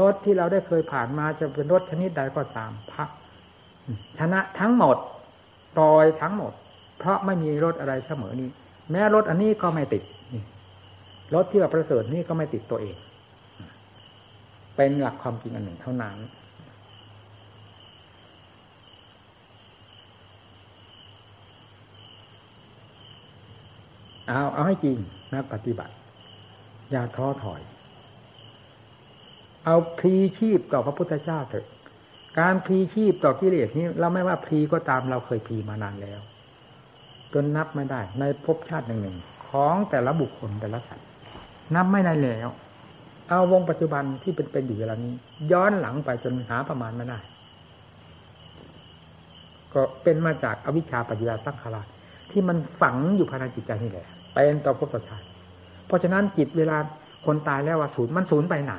[0.00, 3.08] รถที่เราได้เคยผ่านมาจะเป็นรถชนิดใดก็ตามพัก
[4.18, 4.96] ชนะทั้งหมด
[5.76, 6.52] ปล่อยทั้งหมด
[6.98, 8.48] เพราะไม่มีรถอะไรเสมอนี้
[8.90, 10.02] แม้รถอันนี้ก็ไม่ติด
[11.34, 12.96] รถที่ว่าประเสริฐนี่ก็ไม่ติดตัวเอง
[14.76, 16.16] เป็นหลักความจริงอันหนึ่งเท่านั้น
[24.30, 24.96] เอาเอาให้จริง
[25.32, 25.94] นะปฏิบัติ
[26.90, 27.60] อย่าท้อถอย
[29.64, 31.66] เอาพลีชีพกับพระพุทธเจ้าเถอะ
[32.38, 36.20] การพลีชีพต่อกิเลสนี้ เราไม่ว่าพลีก็ตามเราเคยพลีมานานแล้ว
[37.32, 39.16] จนนับไม่ได้ ในภพชาติหนึ่งหนึ่ง
[39.48, 41.06] ของแต่ละบุคคลแต่ละสัตว์
[41.74, 42.48] นับไม่ได้แล้ว
[43.28, 45.14] เอาวงปัจจุบันที่เป็นเป็นอยู่เวลานี้
[45.52, 47.18] ย้อนหลังไปจนหาประมาณไม่ได้
[49.74, 51.82] ก็เป็นมาจากอวิชชาปัจจยาสังขารา
[52.30, 55.26] ที่มันฝังอยู่ภายในจิตใจนี่แหละ เป็นต่อภพชาติ
[55.86, 56.78] เพราะฉะนั้นจิตเวลา
[57.26, 58.74] คนตายแล้วว่าศูนย์มันศูนย์ไปไหน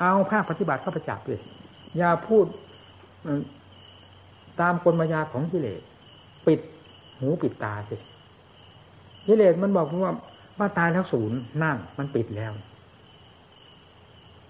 [0.00, 1.40] เอาภาคปฏิบัติเข้าไปจับเลย
[1.98, 2.46] อย่าพูด
[4.60, 5.80] ตามกลมายาของกิเลส
[6.46, 6.60] ปิด
[7.18, 7.96] หูปิดตาสิ
[9.26, 10.12] กิเลสมันบอกว่า
[10.58, 12.52] ว่าตายแล้วศูนย์นั่นมันปิดแล้ว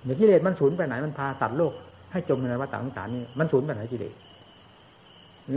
[0.05, 1.73] เดี๋ยวกิเลสมันศูนย์ไปไหนมันพาสัตว์โลก
[2.13, 4.15] ให้จมในวัฏสงสารนี่มันศูนย์ไปไหนกิเลส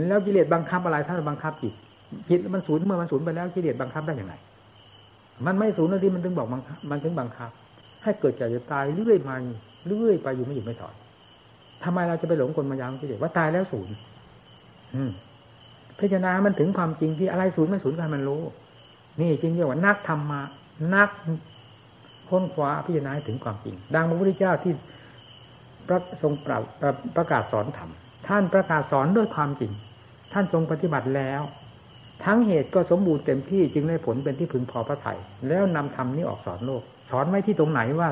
[0.08, 1.74] แล้วกิเลสบังคับอะไรถ้าบังคับจิต
[2.28, 4.34] จิตมันศูนย์เมื่อมันศูนย์ไปแล้วกิเลสบังคับได้อย่างไร
[5.46, 6.48] มันไม่ศูนย์นาทีมันถึงบอก
[6.90, 7.50] มันถึงบังคับ
[8.02, 9.34] ให้เกิดแก่จะตายเรื่อยมา
[9.86, 10.94] เรื่อยไปอยู่ไม่หยุดไม่ถอย
[11.84, 13.94] ทำไมเราจะไปหลงกลมายาของกิเลสว่าตายแล้วศูนย์
[14.94, 15.10] อืม
[16.00, 18.42] พิจารณามันถึงความจริงที่อะไรศูนย์ไม่ศูนย์กันมันรู้
[19.20, 20.40] นี่จริงเรียกว่านักธรรมมา
[20.94, 21.10] นัก
[22.28, 24.72] ค้นคว้าพิจารณาถึงความจริง ดังพระพุทธเจ้าที่
[25.86, 26.52] พระทรงปร
[27.16, 27.90] ประกาศสอนธรรม
[28.28, 29.72] ท่านประกาศสอนด้วยความจริง
[30.32, 31.42] ท่านทรงปฏิบัติแล้ว
[32.24, 35.14] ทั้งเหตุก็สมบูรณ์เต็มที่จึงได้ผลเป็นที่พึงพอพระไถ่
[35.48, 38.08] แล้วนำธรรมนี้ออกสอนโลก สอนไว้ที่ตรงไหนว่า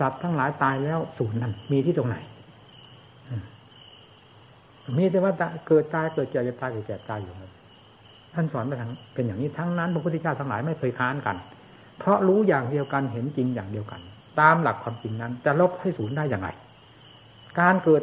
[0.00, 2.16] สัตว์ทั้งหลายตายแล้วศูนย์นั้นมีที่ตรงไหน
[4.98, 5.32] มีแต่ว่า
[5.66, 7.34] เกิดตายเกิดเจ็บตายเกิดแก่ตายอยู่
[8.34, 11.36] ท่านสอนไปทั้งเป็นอย่างนี้ทั้งนั้นพระพุทธเจ้าทั้งหลายไม่เคยค้านกัน
[11.98, 14.00] เพราะรู้อย่างเดียวกันเห็นจริงอย่างเดียวกัน
[14.40, 16.48] ตามหลักความจริงนั้น จะลบให้ศูนย์ได้อย่างไร
[17.60, 18.02] การเกิด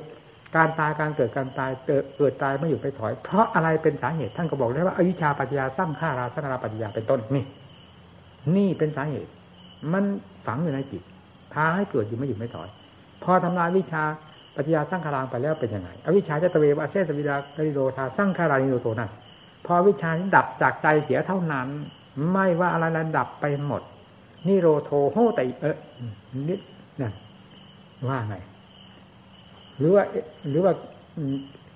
[0.55, 1.71] การตายการเกิดการตาย
[2.17, 7.45] เกิดตายไม่อยู่ไปถอย เพราะอะไรเป็นสาเหตุท่านก็บอกได้ว่าอวิชชาปัญญาสร้างฆ่าราสนาปัญญาเป็นต้นนี่
[8.55, 9.29] นี่เป็นสาเหตุ
[9.93, 10.03] มัน
[10.47, 11.01] ฝังอยู่ในจิต
[11.53, 12.69] พาให้เกิดอยู่ไม่อยู่ไม่ถอย
[13.23, 14.03] พอทำลายวิชา
[14.57, 19.11] ปัญญาสร้างคารางไปแล้วเป็นยังไงอวิชชาจะตะเววาเซสวิดากริโดธาสร้างคารานิโรโตนั่น
[19.65, 21.67] พอวิชานี้ดับจากใจเสียเท่านั้น
[22.31, 23.81] ไม่ว่าอะไรระดับไปหมด
[24.47, 25.75] นิโรโทโหติเออ
[26.47, 26.59] นิด
[27.01, 27.13] นั่น
[28.07, 28.35] ว่าไง
[29.79, 30.03] หรือว่า
[30.49, 30.73] หรือว่า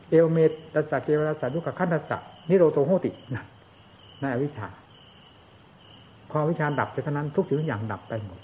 [0.09, 2.17] เอลเมตตัสสะเกวรัสสะดุขขันตัสสะ
[2.49, 3.43] นิโรโตโหตินะ
[4.19, 4.67] ในอวิชชา
[6.31, 8.39] พอวิชาดับเท่านั้นทุกสิ่งทุกอย่างดับไปหมด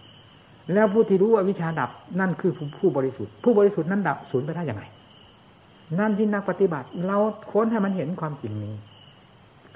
[0.74, 1.90] แล้วผู้ที่รู้ว่าวิชาดับ
[2.20, 4.84] นั่นคือผู้บริสุทธิ์ ผู้บริสุทธิ์นั้นดับสูญไปได้ยังไง
[6.00, 7.18] นั่นที่นักปฏิบัติ เรา
[7.52, 8.76] ค้นให้มันเห็นความจริงนี้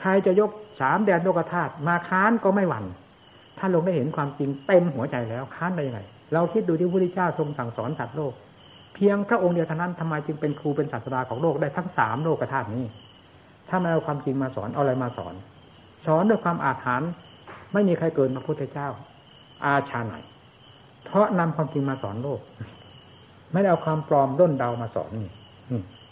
[0.02, 2.86] ใครจะยกสามแดนโลกธาตุมาค้านก็ไม่หวั่น
[3.58, 6.02] ถ้าลงได้เห็นความจริงเต็มหัวใจแล้วค้านได้ยังไง
[6.34, 8.34] เราคิดดูที่พระพุทธเจ้าทรงสั่งสอนสัตว์โลก
[8.94, 12.86] เพียงพระองค์เดียวเท่านั้นทำไมจึงเป็นครูเป็นศาสดาของโลกได้ทั้งสามโลกธาตุนี้
[13.70, 15.34] ถ้าไม่เอาความจริงมาสอนเอาอะไรมาสอน
[16.06, 17.10] สอนด้วยความอาถรรพ์
[17.74, 18.88] ไม่มีใครเกินพระพุทธเจ้า
[19.66, 20.16] อาชาไหน
[21.06, 22.40] เพราะนำความจริงมาสอนโลก
[23.54, 25.32] ไม่ได้เอาความปลอมด้นเดามาสอนนี่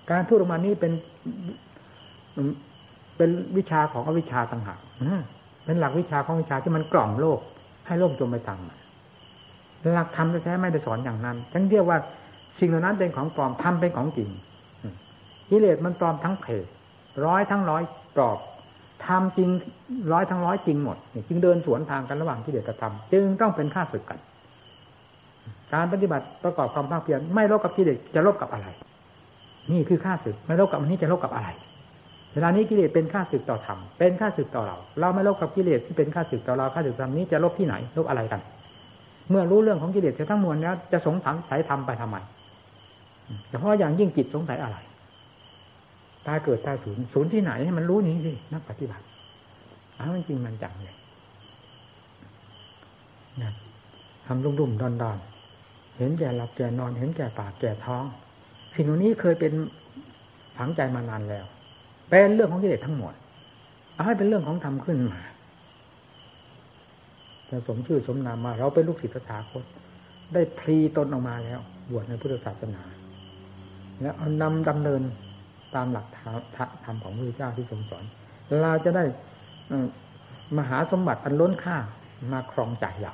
[0.10, 0.94] การพูดออกมานี้เป็น
[3.18, 4.80] เป็นวิชาของอวิชาต่างหาก
[5.66, 7.40] เป็นหลักวิชาของวิชาที่มันกล่อมโลก
[7.88, 8.60] ให้โลกจมไปตาม
[9.94, 11.98] หลักธรรมแท้ไม่ได้สอนอย่างนั้นฉันเรียกว่า
[12.60, 14.30] สิ่งเหล่านั้นเป็นของปลอมทำเป็นของจริง
[15.50, 16.66] กิเลสมันปลอมทั้งเพศ
[17.26, 17.84] ร้อยทั้งร้อย
[18.16, 18.38] ปลอบ
[19.06, 19.50] ทำจริง
[20.14, 20.98] ร้อยทั้งร้อยจริงหมด
[21.28, 24.20] จึงเดินสวนทางกันระหว่างกิเลสกับธรรมจึงต้องเป็นข้าศึกกัน
[25.74, 28.68] การปฏิบัติประกอบความภาคเพียรไม่ลบกับกิเลสจะลบกับอะไร
[29.72, 31.50] นี่คือข้าศึกไม่ลบกับอันนี้จะลบกับอะไร
[32.34, 38.42] เวลานี้กิเลสเป็นข้าศึกต่อธรรมเป็นข้าศึกต่อเรา เราไม่ลบกับกิเลสที่เป็นข้าศึกต่อเราข้าศึกธรรมนี้จะลบที่ไหนลบอะไรกัน
[39.30, 41.16] เมื่อรู้เรื่องของกิเลสทั้งมวลแล้วจะสง
[41.50, 42.18] สัยธรรมไปทำไม
[43.50, 44.78] เฉพาะอย่างยิ่งจิตสงสัยอะไร
[46.28, 49.06] ตายเกิดตายศูนย์ศูนย์ที่ไหนให้มันรู้นี้สินักปฏิบัติ
[49.98, 50.98] อ้ามันจริงมันจังเลย
[53.42, 53.52] นะ
[54.26, 55.18] ทำรุ่มรุ่มดอนดอน
[55.98, 58.04] เห็นแก่หลับแก่นอนเห็นแก่ปากแก่ท้อง
[58.76, 59.54] สิ่งเหล่านี้เคยเป็น
[60.58, 61.46] ฝังใจมานานแล้ว
[62.10, 63.14] เป็นเรื่องของกิเลสทั้งหมด
[63.94, 65.20] เอาให้เป็นเรื่องของธรรมขึ้นมา
[67.50, 69.64] จะสมชื่อสมนามมา เราเป็นลูกศิษย์พระถาคต
[70.34, 71.60] ได้พลีตนออกมาแล้ว
[71.90, 72.82] บวชในพุทธศาสนา
[74.02, 75.02] แล้วเอานำดำเนิน
[75.76, 76.08] ตามหลัก
[76.86, 78.04] ธรรมของพระเจ้าที่ทรงสอน
[78.62, 79.04] เราจะได้
[80.58, 81.78] มหาสมบัติอันล้นค่า
[82.32, 83.14] มาครองใจเรา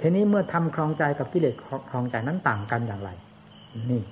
[0.00, 1.54] ทีนี้เมื่อทำครองใจกับกิเลส
[1.90, 3.10] ครองใจนั้นต่างกันอย่างไร
[3.90, 4.02] นี่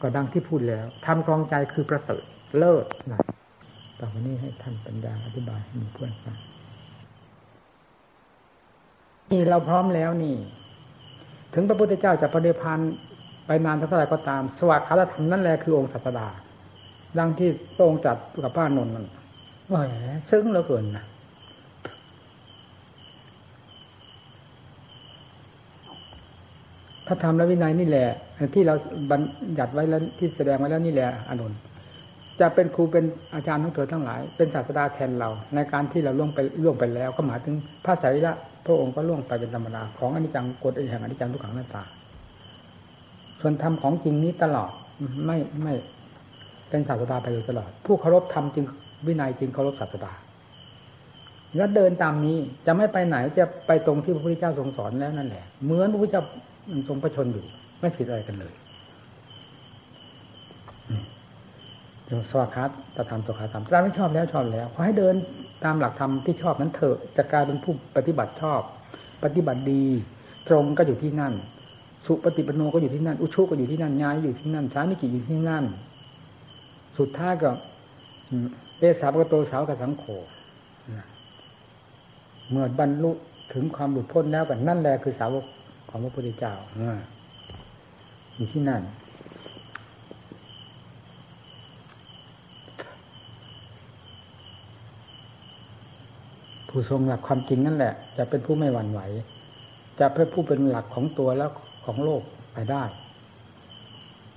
[0.00, 2.22] ก็ดังที่พูดแล้วทำครองใจคือประเสริฐ
[2.58, 3.20] เลิศนะ
[4.00, 6.36] ต่อไปนี้ให้ท่านปัญญาอธิบายมีเพื่อนฟัง
[9.30, 10.36] นี่เราพร้อมแล้วนี่
[11.54, 12.82] ถึงพระพุทธเจ้าจะประเดพันธ
[13.46, 16.26] ไปนานเท่าไหร่ก็ตาม สวัสดิ์คารธรรมนั่นแหละคือองค์ศาสดา
[17.18, 19.04] ดังที่พระองค์จัดกับป้านนท์มัน
[19.72, 19.94] ว่าแหม
[20.30, 21.04] ซึ้งเหลือเกินนะ
[27.06, 28.08] พระธรรมและวินัยนี่แหละ
[28.54, 28.74] ที่เรา
[29.10, 29.20] บัญ
[29.58, 31.52] ญัติไว้แล้วที่แสดงไว้แล้วนี่แหละอนุน
[32.40, 38.34] จะเป็นครูเป็นอาจารย์ของเธอทั้งหลาย เป็นศาสดาแทนเรา ในการที่เราล่วงไปล่วงไปแล้ว ก็หมายถึงพระสารีละ
[38.66, 41.82] พระองค์ก็ล่วงไปเป็นธรรมดาของอนิจจังกฎแห่งอนิจจังทุกขังหน้าตา
[43.42, 44.70] ส่วนธรรมของจริงนี้ตลอด
[45.26, 45.74] ไม่ไม่
[46.68, 48.64] เป็นศาสดาไปโดยตลอด ผู้เคารพธรรมจริง
[49.06, 50.12] วินัยจริงเคารพศาสดา
[51.56, 52.36] แล้วเดินตามนี้
[52.66, 56.24] จะไม่ไปไหนจะไปตรงที่พระพุทธเจ้าทรงสอนแล้วนั่นแหละเหมือนพระพุทธเจ้า
[56.88, 57.44] ทรงประชนอยู่
[57.80, 58.52] ไม่ผิดอะไรกันเลย
[62.30, 65.14] สวาคัตตธรรมสวขาธรรมถ้าไม่ชอบแล้วชอบแล้วขอให้เดิน
[65.64, 68.60] ตามหลักธรรมที่ชอบนั้นเถอะจะกลายเป็นผู้ปฏิบัติชอบ
[69.24, 69.84] ปฏิบัติดี
[70.48, 71.34] ตรงก็อยู่ที่นั่น
[72.06, 75.64] สุปฏิปโนก็อยู่ที่นั่น อุชุก็อยู่ที่นั่นญาอยู่ที่นั่นสามิกิอยู่ที่นั่น
[76.98, 77.50] สุดท้ายก็
[78.78, 80.04] เอสาปกโตสาวกับสังโฆ
[82.50, 83.10] เมื่อบรรลุ
[83.52, 85.44] ถึงความหลุดพ้นแล้วกันนั่นแหละคือสาวก
[85.88, 86.54] ของพระพุทธเจ้า
[88.36, 88.82] อยู่ที่นั่น
[96.68, 99.00] ผู้ทรงหลักความจริงนั่นแหละ จะเป็นผู้ไม่หวั่นไหว
[100.00, 101.50] จะเป็นผู้เป็นหลักของตัวแล้ว
[101.84, 102.22] ของโลก
[102.54, 102.84] ไปได้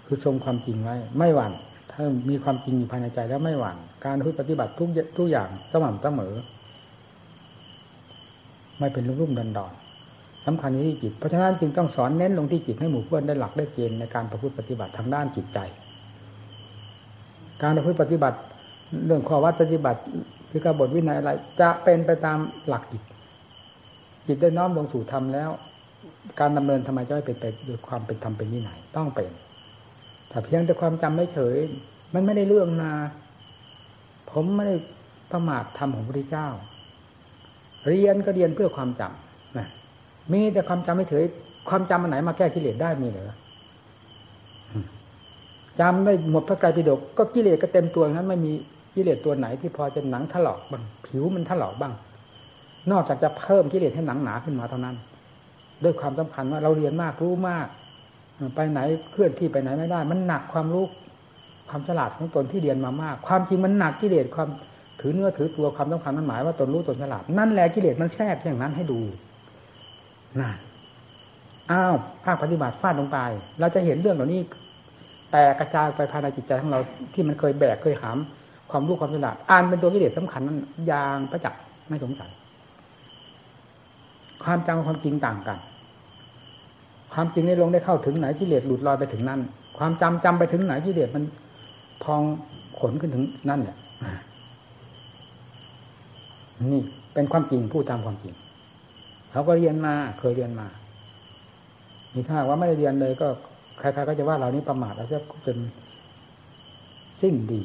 [0.06, 1.54] คือทรงความจริงไว้ ไม่หวั่น
[1.92, 6.34] ถ้ามีความจริงอยู่ภายในใจแล้วไม่หวั่นการปฏิบัติทุกทุกอย่างสม่ำเสมอ
[8.80, 9.74] ไม่เป็นรุ่มๆดันดอน
[10.46, 15.60] สำคัญที่จิต เพราะฉะนั้นจึงต้องสอนเน้นลงที่จิตให้หมู่เพื่อนได้หลักได้เกณฑ์ในการประพฤติปฏิบัติทางด้านจิตใจ
[17.62, 18.38] การประพฤติปฏิบัติ
[19.06, 20.00] เรื่องข้อวัดปฏิบัติ
[20.50, 21.32] คือกบฏวินัยอะไร
[21.62, 22.38] จะเป็นไปตาม
[22.68, 23.04] หลักจิต
[24.28, 25.50] จิตได้น้อมลงสู่ธรรมแล้ว
[26.40, 29.32] การดำเนินทำไมจะไม่เป็นไปด้วยความเป็นธรรมเป็นวินัยต้องเป็น
[30.30, 31.56] แต่เพียงแต่ความจำไม่เฉย
[32.14, 32.94] มันไม่ได้เรื่องนา
[34.32, 34.76] ผมไม่ได้
[35.32, 36.48] ประมาทธรรมของพระพุทธเจ้า
[37.88, 39.68] เรียนก็เรียนเพื่อความจำนะ
[40.32, 41.24] มีแต่ความจำไม่เฉย
[41.70, 43.34] ความจำมันไหนมาแก้กิเลสได้มีเหรอ
[45.80, 48.52] จำได้หมดพระไตรปิฎกก็กิเลสก็เต็มตัวนั้น ไม่มี
[48.96, 51.94] กิเลสตัวไหนที่พอจะหนังถลอกบ้างผิวมันถลอกบ้าง
[52.92, 54.96] นอกจากจะเพิ่มกิเลสให้หนังหนาขึ้นมาเท่านั้น
[55.84, 57.68] ด้วยความสำคัญว่าเราเรียนมากรู้มาก
[58.56, 58.80] ไปไหน
[59.12, 60.86] เคลื่อนที่ไปไหนไม่ได้ มันหนักความรู้
[61.70, 64.50] ความฉลาดของตนที่เรียนมามาก ความจริงมันหนักกิเลสความ
[65.00, 69.00] ถือเนื้อถือตัวความสำคัญมันหมายว่าตนรู้ตนฉลาดนั่นแหละกิเลสมันแทรกอย่างนั้นให้ดู
[70.40, 70.58] นั่น
[71.72, 71.96] อ้าว
[72.26, 73.18] ภาคปฏิบัติฟาดลงไป
[73.60, 74.42] เราจะเห็นเรื่องเหล่านี้
[75.32, 76.80] แต่กระจายไปภายในจิตใจของเรา
[77.14, 78.18] ที่มันเคยแบกเคยหาม
[78.72, 80.58] ความรู้ความฉลาดอ่านเป็นตัวกิเลสสาคัญนั้น
[80.92, 81.60] ยางประจักษ์
[81.90, 82.32] ไม่สงสัย
[84.46, 85.60] ความจำความจริงต่างกัน
[87.14, 89.40] ความจริงในลงได้เข้าถึงไหนกิเลสหลุดลอยไปถึงนั่น
[89.78, 91.24] ความจำจำไปถึงไหนกิเลสมัน
[92.04, 92.22] พอง
[92.80, 93.78] ขนขึ้นถึงนั่นเนี่ย
[96.72, 96.82] นี่
[97.14, 98.34] เป็นความจริงพูดตามความจริง
[99.32, 100.68] เขาก็เรียนมาเคยเรียนมา
[102.14, 103.28] มีถ้าว่าไม่ได้เรียนเลย ก็
[103.80, 105.58] ใครๆก็จะว่าเรานี้ประมาทแล้วจะเป็น
[107.22, 107.62] สิ่งดี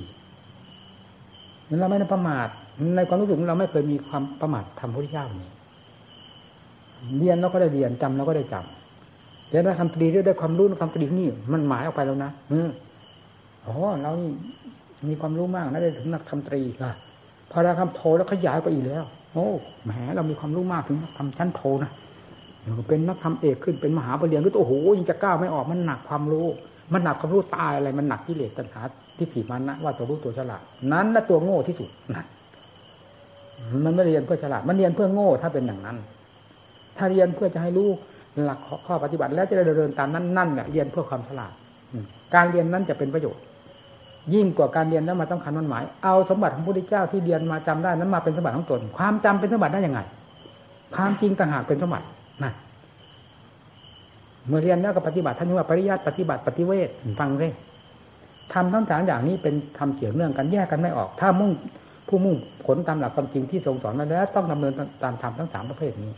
[1.81, 2.49] เราไม่ได้ประมาท
[2.97, 5.51] ในความรู้สึกเราไม่เคยมีความประมาททำพระพุทธเจ้านี่
[7.18, 12.68] เรียนเราก็ได้เรียนจำเราก็ได้จำเรียนได้คำตรีได้ความรู้คำตรีนี่ มันหมายออกไปแล้วนะอือ
[13.66, 14.30] อ๋อเรานี่
[15.09, 16.90] มีความรู้มากนะได้ถึงนักคำตรีค่ะ
[17.51, 19.46] พอเราคำโทแล้วขยายไปอีกแล้ว โอ้
[19.84, 21.90] แหมเรามีความรู้มากถึงทำชั้นโทนะ
[22.88, 26.46] เป็นนักทำเอกขึ้นเป็นมหาปรริญญาก็โอ้โหยังจะก้าวไม่ออกมันหนักความรู้
[26.92, 28.80] มันหนักความรู้ตายอะไร มันหนักกิเลสตัณหา
[29.18, 32.26] ทิฏฐิมันนะว่าตัวรู้ตัวฉลาดนั้นและตัวโง่ที่สุดนั่น
[33.84, 35.96] มันไม่เรียนเพื่อฉลาดมันเรียนเพื่อโง่ถ้าเป็นอย่างนั้น
[37.01, 37.88] ถ้าเรียนเพื่อจะให้รู้
[38.44, 41.53] หลักข้อปฏิบัติ แล้วจะได้เดินตามนั้นนั่นเนี่ยเรียนเพื่อความฉลาด
[42.34, 43.42] การเรียนนั้นจะเป็นประโยชน์
[44.34, 50.01] ยิ่งกว่าการเรียนแล้วมาต้องคันมันหมาย เอาสมบัติของพระพุทธเจ้าที่เรียนมาจำได้นั้นมาเป็นสมบัติของตน ความจำเป็นสมบัติได้ยังไง
[50.94, 52.07] ความจริงต่างหากเป็นสมบัติ
[52.44, 52.53] นะ
[54.48, 56.88] เมื่อเรียนแล้วก็ปฏิบัติท่านว่าปริยัติปฏิบัติปฏิเวท
[57.20, 57.53] ฟังเลย
[58.53, 61.51] ทำทั้งสามอย่างนี้เป็นทำเกี่ยวเนื่องกันแยกกันไม่ออก ถ้ามุ่ง
[62.09, 62.36] ผู้มุ่ง
[62.66, 64.72] ผลตามหลักความจริงที่ทรงสอนมาแล้ว ต้องดำเนิน
[65.03, 66.12] ตามธรรมทั้งสามประเภทนี้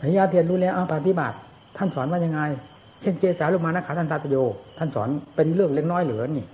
[0.00, 1.36] พระยาเทียนรู้แล้วเอาปฏิบัติ
[1.76, 2.40] ท่านสอนว่ายังไง
[3.00, 4.36] เช่นเจสาลุมานะขาท่านตาตโย
[4.78, 6.46] ท่านสอนเป็นเรื่องเล็กน้อยเหลือนี่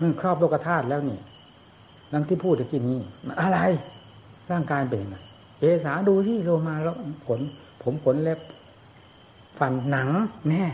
[0.00, 1.18] มันครอบโลกธาตุแล้วนี่
[2.12, 2.98] ดังที่พูดตะกี้นี้
[3.40, 3.58] อะไร
[4.50, 5.16] ร่างกายเป็นไง
[5.58, 6.96] เจสาดูที่โลมาแล้ว
[7.26, 7.40] ขน
[7.82, 8.38] ผมขนเล็บ
[9.58, 10.08] ฟันหนัง
[10.48, 10.64] แน่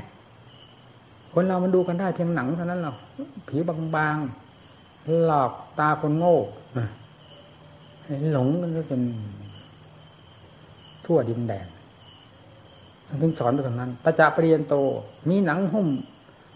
[1.32, 2.96] คนเรามันดูกันได้เพียงหนังเท่านั้นหรอก
[3.48, 3.62] ผิว
[3.96, 6.36] บางๆหลอกตาคนโง่
[8.32, 9.00] หลงกันก็จน
[11.04, 11.66] ทั่วดินแดน
[13.22, 14.74] ถึงสอนไปตรงนั้นตาจาปรียนโต
[15.28, 15.88] มีหนังหุ้ม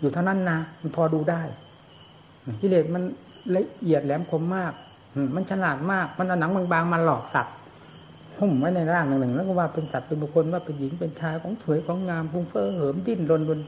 [0.01, 1.43] อยู่เท่านั้นนะมันพอดูได้
[2.61, 3.03] กิเลสมัน
[3.57, 4.73] ละเอียดแหลมคมมาก
[5.35, 7.55] มันฉลาดมาก มันเอาหนังบางๆมาหลอกสัตว์
[8.39, 13.61] หุ้มไว้ในร่างหนึ่งๆแล้วก็ว่าเป็นสัตว์เป็นบุคคลว่าเป็นหญิงเป็นชายของสวยของงามฟุ้งเฟ้อเหิมดิ้นรนบน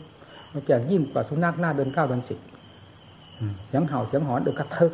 [0.52, 2.38] มันจะยิ่งกว่าสุนัขหน้าเดินเก้าเดินสิบ
[3.66, 4.92] เสียงเห่าเสียงหอนเดือดกระทึก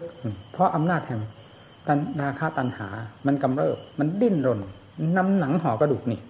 [0.52, 1.20] เพราะอำนาจแห่ง
[1.86, 2.88] ตันราคาตันหา
[3.26, 4.60] มันกำเริบ มันดิ้นรน
[5.16, 6.20] น้ำหนังห่อกระดูกนี่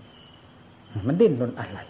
[1.09, 1.81] มันดิ้นรนอะไร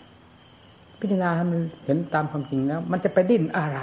[1.00, 3.78] พิจารณามันเห็นตามความจริงแล้ว มันจะไปดิ้นอะไร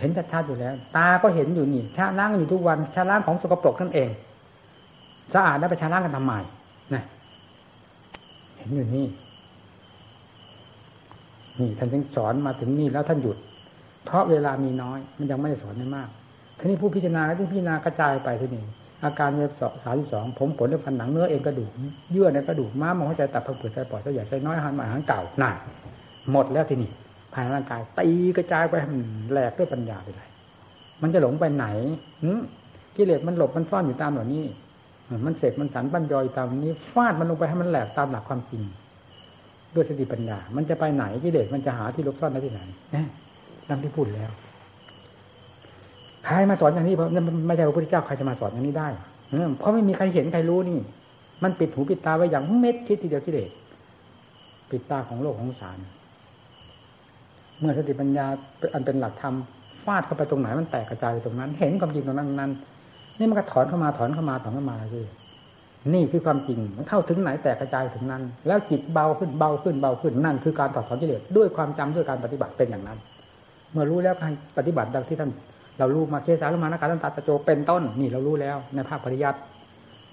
[0.00, 4.10] เห็นชัดๆอยู่แล้ว ตาก็เห็นอยู่นี่ชาล้างอยู่ทุกวันชาล้างของสกปรกนั่นเอง
[5.34, 6.32] สะอาดแล้วไปชาล้างกันทำไม
[6.94, 7.02] นะ
[8.56, 9.06] เห็นอยู่นี่
[11.58, 13.36] นี่ท่านจึงสอนมาถึงนี่แล้วท่านหยุด
[14.04, 16.08] เพราะเวลามีน้อย มันยังไม่ได้สอนได้มาก
[16.58, 18.62] ทีนี้ผู้พิจารณาแล้วที่พิจารณากระจายไปทีนี้
[19.04, 19.52] อาการเวฟ
[19.84, 21.72] สามสิบสองผมผลในพันหนังเนื้อเองกระดูก
[22.12, 25.50] เยื่อในกระดูกม้ามองหัวใจตับพังผืดใจปอดใจใหญ่ใจน้อยหันมาหันเก่าหนา
[26.32, 26.90] หมดแล้วทีนี้
[27.32, 28.74] ภายในร่างกายตีกระจายไป
[29.32, 30.28] แหลกด้วยปัญญาไปเลย
[31.02, 31.66] มันจะหลงไปไหน
[32.96, 34.44] กิเลสมันหลบมันซ่อนอยู่ตามเหล่านี้
[35.26, 38.62] มันเสกมันสันบัญยอยตามนี้ฟาดมันลงไปให้มันแหลกตามหลักความจริง
[39.74, 42.60] ด้วยสติปัญญา มันจะไปไหนกิเลสมันจะหาที่ลบซ่อนได้ที่ไหน
[43.68, 44.30] ดังที่พูดแล้ว
[46.26, 47.08] ใครมาสอนอย่างนี้เพราะ
[47.46, 48.88] ไม่ใช่พระพุทธเจ้าใครจะมาสอนอย่างนี้ได้
[49.58, 50.78] เพราะไม่มีใครเห็นใครรู้นี่
[51.42, 53.50] มันปิดหูปิดตาไว้อย่างเม็ดคิดทีเดียวกิเลส
[54.70, 55.78] ปิดตาของโลกของสาร
[57.58, 58.26] เมื่อสติปัญญา
[58.74, 59.34] อันเป็นหลักธรรม
[59.84, 62.52] ฟาดเข้าไปตรงไหนมันแตกกระจายไปตรงนั้น เห็นความจริงตรงนั้นนั้น
[63.18, 65.00] นี่มันก็ถอนเข้ามาถอนเข้ามาถอนเข้ามาสิ
[65.94, 72.98] นี่คือความจริงมันเข้าถึงไหนแตกกระจายถึงนั้น แล้วจิตเบาขึ้นเบาขึ้นเบาขึ้นนั่นคือการถอดถอนกิเลสด้วยความจำด้วยการปฏิบัติเป็นอย่างนั้น
[73.72, 75.30] เมื่อรู้แล้วการปฏิบัติดังที่ท่าน
[75.78, 79.38] เรารู้มาเคสาลมานาการตันตาตะโจเป็นต้นนี่เรารู้แล้ว ในภาคปริยัติ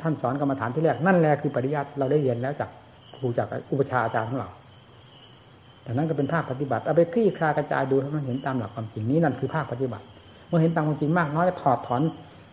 [0.01, 2.70] ท่านสอนกรรมฐานที่แรกนั่นแหละคือปริยัติเราได้เรียนแล้วจาก
[3.16, 4.49] ครูจากอุปชาอาจารย์ของเรา
[5.84, 10.05] แต่นั้นก็เป็นภาคปฏิบัติเอาไปคลี่คลากระจายดูให้มันเห็นตามหลักความจริงนี้นั่นคือภาคปฏิบัติ
[10.47, 12.01] เมื่อเห็นตามความจริงมากน้อยถอดถอน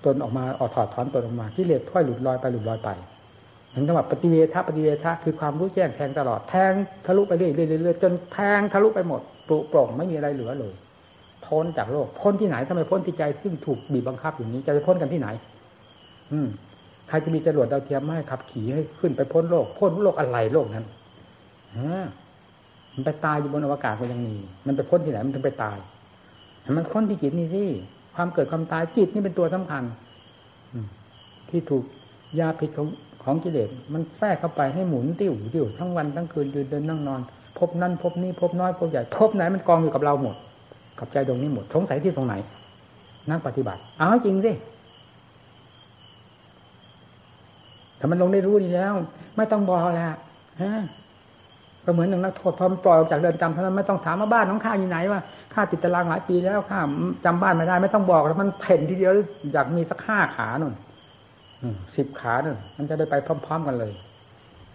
[0.05, 2.89] ตนออกมาออกถอดถอนตนออกมาที่เลสค่อยหลุดลอยไปหลุดลอยไป
[3.71, 6.73] เหมือนกับว่าปฏิเวทปฏิเวทคือความรู้แจ้งแทงตลอดแทง
[7.07, 7.47] ทะลุไปเรื่
[7.91, 10.73] อยๆจนแทงทะลุไปหมดปลุกปล่องไม่มีอะไรเหลือเลย
[11.51, 15.29] พ้นจากโลก พ้นที่ไหนทำไมพ้นที่ใจซึ่งถูกบีบบังคับอย่างนี้จะไปพ้นกันที่ไหน
[16.33, 16.49] อืม
[17.09, 20.85] ใครจะมีจรวดดาวเทียมไม่ขับขี่ให้ขึ้นไปพ้นโลก พ้นโลกอะไรโลกนั้น
[21.79, 22.07] ฮะ
[22.95, 24.37] มันไปตายอยู่บนอวกาศก็ยังมี
[24.67, 25.79] มันไปพ้นที่ไหนมันถึงไปตาย
[26.77, 27.65] มันพ้นที่จิตนี่สิ
[28.15, 29.83] ความเกิดความตายจิตนี่เป็นตัวสำคัญ
[31.51, 31.85] ที่ถูก
[32.41, 32.89] ยาพิษของ
[33.25, 37.21] ของกิเลสมันแทรกเข้าไปให้หมุนติ้วติ้วทั้งวันทั้งคืนยืนเดินนั่งนอน
[37.59, 40.37] พบนั่นพบนี้พบน้อยพบใหญ่พบไหนมันกองอยู่กับเราหมด
[41.01, 42.35] กับใจตรงนี้หมดสงสัยที่ตรงไหน
[43.31, 44.53] นักปฏิบัติ เอาจริงสิ
[47.99, 48.93] ถ้ามันลงได้รู้ดีแล้ว
[49.37, 50.15] ไม่ต้องบอกแล้ว
[50.63, 50.73] ฮะ
[51.85, 55.21] ก็เหมือนหนึ่งนักโทษพอมันปล่อยออกจากเรือนจำเท่านั้นไม่ต้องถามว่าบ้านน้องข้าอยู่ไหนว่า
[55.55, 56.81] ข้าติดตารางหลายปีแล้วข้า
[57.25, 59.13] จำบ้านไม่ได้ ไม่ต้องบอกแล้วมันเพ่นทีเดียว
[59.53, 60.75] อยากมีสักห้าขาหน่น
[61.97, 63.93] สิบขาหนึ่งมันจะได้ไปพร้อม ๆ กันเลย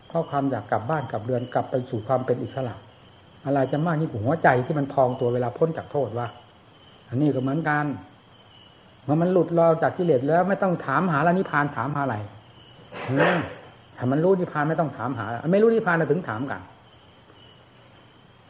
[0.08, 2.76] เพราะความอยากกลับบ้านกลับเรือนกลับไปสู่ความเป็นอิสระ
[3.46, 6.28] อะไรจะมากนี่หัวใจที่มันพองตัวเวลาพ้นจากโทษว่า
[7.10, 7.86] อันนี้ก็เหมือนกัน
[9.04, 12.18] เมื่อมันหลุดเรอจากกิเลสแล้วไม่ต้องถามหาละนิพานถามหาอะไร
[13.98, 16.62] ถ้ามันรู้นิพพานไม่ต้องถามหา ไม่รู้นิพพานเราถึงถามกัน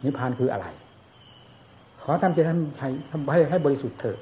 [0.05, 0.67] นิพพานคืออะไร
[2.03, 2.89] ขอทำใจทำให้
[3.31, 4.17] ให้ให้บริสุทธิ์เถอะ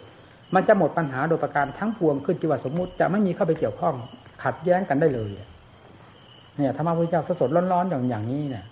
[0.55, 3.95] มันจะหมดปัญหาโดยประการทั้งปวงขึ้นจิตว่าสมมุติจะไม่มีเข้าไปเกี่ยวข้อง
[4.43, 5.29] ขัดแย้งกันได้เลย
[6.57, 8.65] เนี่ยธรรมะพุทธเจ้าสดร้อนๆอย่างอย่างนี้เนี่ย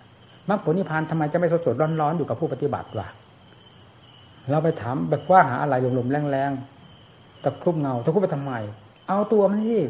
[0.50, 3.08] มรรคผลนิพพานทำไมจะไม่สดสดร้อนๆอนอยู่กับผู้ปฏิบัติวะ
[4.50, 8.54] เราไปถามแบบว่าหาอะไรลมๆแรงๆตะคุบเงาตะคุบไปทำไม
[9.08, 9.82] เอาตัวมันที่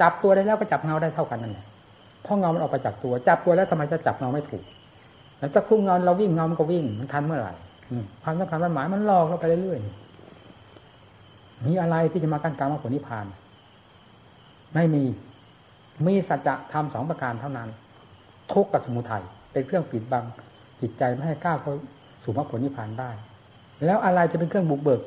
[0.00, 1.66] จับตัวได้แล้วก็จับเงาได้เท่ากันนั่นแหละ
[2.22, 4.64] เพราะเงามันออกไปจากตัวจับตัวแล้วทำไมจะจับเงาไม่ถูก
[5.38, 7.54] แล้วตะคุบเงาเราวิ่งเงามันก็วิ่งมันทันเมื่อไหร่
[8.22, 13.26] ความสำคัญมันหมายมันลอกเราไปเรื่อยๆมีอะไรที่จะมากั้นกลางมรรคผลนิพพาน
[14.74, 15.04] ไม่มี
[16.06, 17.68] มีสัจธรรมสองประการเท่านั้น
[18.52, 20.24] ทุกข์กับสมุทัย เป็นเครื่องปิดบัง
[20.80, 21.74] จิตใจไม่ให้ก้าวเข้า
[22.24, 23.10] สู่มรรคผลนิพพานได้
[23.84, 25.00] แล้วอะไรจะเป็นเครื่องบุกเบิก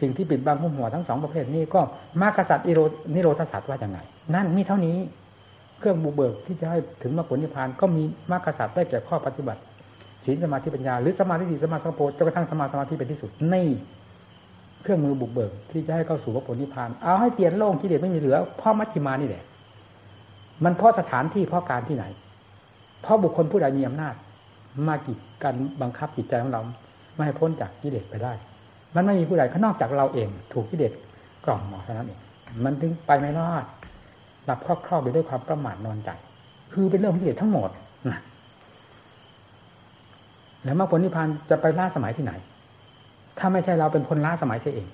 [0.00, 1.80] สิ่งที่ปิดบังหุ้มหัวทั้งสองประเภทนี้ก็
[2.22, 2.80] มรรคสัตว์อิโร
[3.14, 3.98] นิโรธสัตว์ว่าอย่างไง
[4.34, 4.96] นั่นมีเท่านี้
[5.78, 9.60] เครื่องบุกเบิกที่จะให้ถึงมรรคผลนิพพานก็มีมรรคสัตว์ได้แก่ข้อปฏิบัติ
[10.24, 13.68] ศีลสมาธิปัญญาหรือสมาธิสมาสมาธิจนกระทั่งสมาสมาธิเป็นที่สุดนี่
[14.82, 19.44] เครื่องมือบุกเบิกที่จะให้เข้าสู่มรรคผลนิพพานเอาให้เตียนโล่งที่เด็ดไม่มีเหลือพ่อมัชฌิมานี่แหละ
[20.64, 22.04] มันเพราะสถานที่เพราะการที่ไหน
[23.06, 24.14] เพราะบุคคลผู้ใดมีอำนาจ
[24.88, 26.62] มากีดกันบังคับจิตใจของเรา
[27.14, 28.32] ไม่ให้พ้นจากกิเลสไปได้
[28.94, 30.92] มันไม่มีผู้ใดข้านอกจากเราเอง ถูกกิเลส
[31.44, 32.20] กล่อมหมอเท่านั้นเอง
[32.64, 33.64] มันถึงไปไม่รอด
[34.44, 36.10] หลับครอบครอบไปด้วยความประมาทนอนใจ
[36.72, 37.70] คือเป็นเรื่องของกิเลสทั้งหมด
[38.08, 38.18] นะ
[40.64, 42.32] แล้วมรรคผลนิพพานจะไปล่าสมัยที่ไหน
[43.38, 44.88] ถ้าไม่ใช่เราเป็นคนล่าสมัยเสียเอง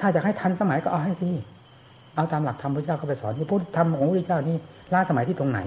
[0.00, 1.34] ถ้าจะให้ทันสมัยก็เอาให้ที่
[2.14, 4.56] เอาตามหลักธรรมพระเจ้าเขาไปสอนที่พุทธธรรมของพระเจ้านี่
[4.92, 5.60] ล้าสมัยที่ตรงไหน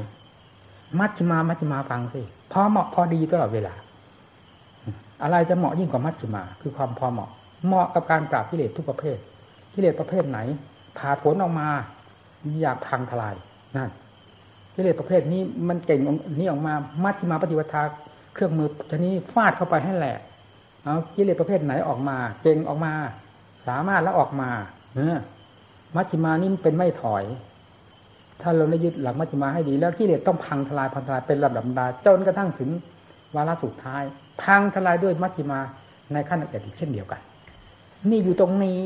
[0.99, 2.21] มัชฌิมามัชฌิมาฟังสิ
[2.51, 3.73] พอเหมาะพอดีตลอดเวลา
[5.23, 7.29] อะไรจะเหมาะยิ่งกว่ามัชฌิมา คือความพอเหมาะ
[7.65, 9.17] เหมาะกับการปราบกิเลสทุกประเภท
[9.73, 10.39] กิเลสประเภทไหน
[10.97, 11.67] ผ่าผลออกมา
[12.61, 13.35] อยากพังทลาย
[13.75, 13.89] นั่น
[14.75, 15.99] กิเลสประเภทนี้มันเก่ง
[16.39, 16.73] นี่ออกมา
[17.03, 17.69] มัชฌิมาปฏิวัติ
[18.33, 20.17] เครื่องมือชนี้ฟาดเข้าไปให้แหละ
[20.83, 22.93] เอากิเลสประเภทไหนออกมา เก่งออกมา
[23.67, 24.49] สามารถแล้วออกมา
[24.95, 25.17] เออ
[25.95, 27.23] มัชฌิมานี่เป็นไม่ถอย
[28.41, 32.69] ถ้าเราได้ยึดหลักมัชฌิมาให้ดี แล้วกิเลสต้องพังทลายพังทลายเป็นลำดับดาจนกระทั่งถึง
[33.35, 34.03] วาระสุดท้าย
[34.43, 35.59] พังทลายด้วยมัชฌิมา
[36.13, 37.21] ในขั้นละเอียดอีกเช่นเดียวกัน
[38.09, 38.83] นี่อยู่ตรงนี้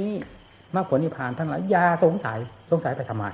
[0.76, 2.40] มรรคผลนิพพานทั้งหลายอย่าสงสัย
[2.72, 3.26] สงสัยไปทำไม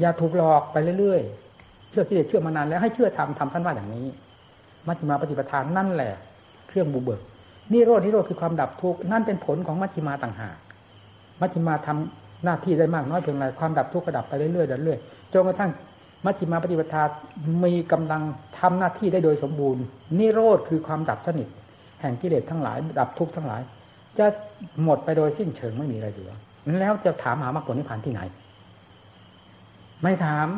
[0.00, 4.06] อย่าถูกหลอกไปเรื่อยๆเชื่อกิเลสเชื่อมานานแล้วให้เชื่อทำทำท่านว่าอย่างนี้
[4.86, 6.12] มัชฌิมาปฏิปทานนั่นแหละ
[6.68, 7.20] เครื่องบุเบิก
[7.72, 10.56] นี่โรดนี่โรดคือความดับทุกข์นั่นเป็นผลของมัชฌิมาต่างหาก
[11.40, 15.70] มัชฌิมาทำ หน้าที่ได้มากน้อยเพียงไรความดับทุกข์ก็ดับไปเรื่อยๆเรื่อยๆจนกระทั่ง
[16.24, 17.02] มัชฌิมาปฏิปทา
[17.64, 18.22] มีกำลัง
[18.58, 19.82] ทำหน้าที่ได้โดยสมบูรณ์
[20.18, 21.48] นิโรธคือความดับสนิท
[22.00, 23.62] แห่งกิเลสทั้งหลาย ดับทุกข์ทั้งหลาย
[24.18, 24.26] จะ
[24.82, 26.32] หมดไปโดยสิ้นเชิงไม่มีอะไรเหลือ
[26.80, 28.20] แล้วจะถามหามรรคผลนิพพานที่ไหน
[30.02, 30.48] ไม่ถาม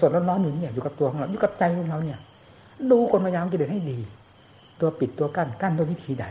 [0.00, 2.18] สดๆร้อนๆอยู่เนี่ยอยู่กับตัวของเราอยู่กับใจของเราเนี่ย
[2.90, 3.98] ดูคนพยายามกิเลสให้ดี
[4.80, 6.26] ตัวปิดตัวกั้นกั้นด้วยวิธีใด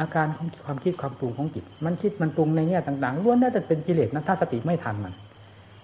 [0.00, 5.12] อาการของความคิดความปรุงของจิต มันคิดมันปรุงในแง่ต่างๆล้วนแล้วแต่เป็นกิเลสนะถ้าสติไม่ทันมัน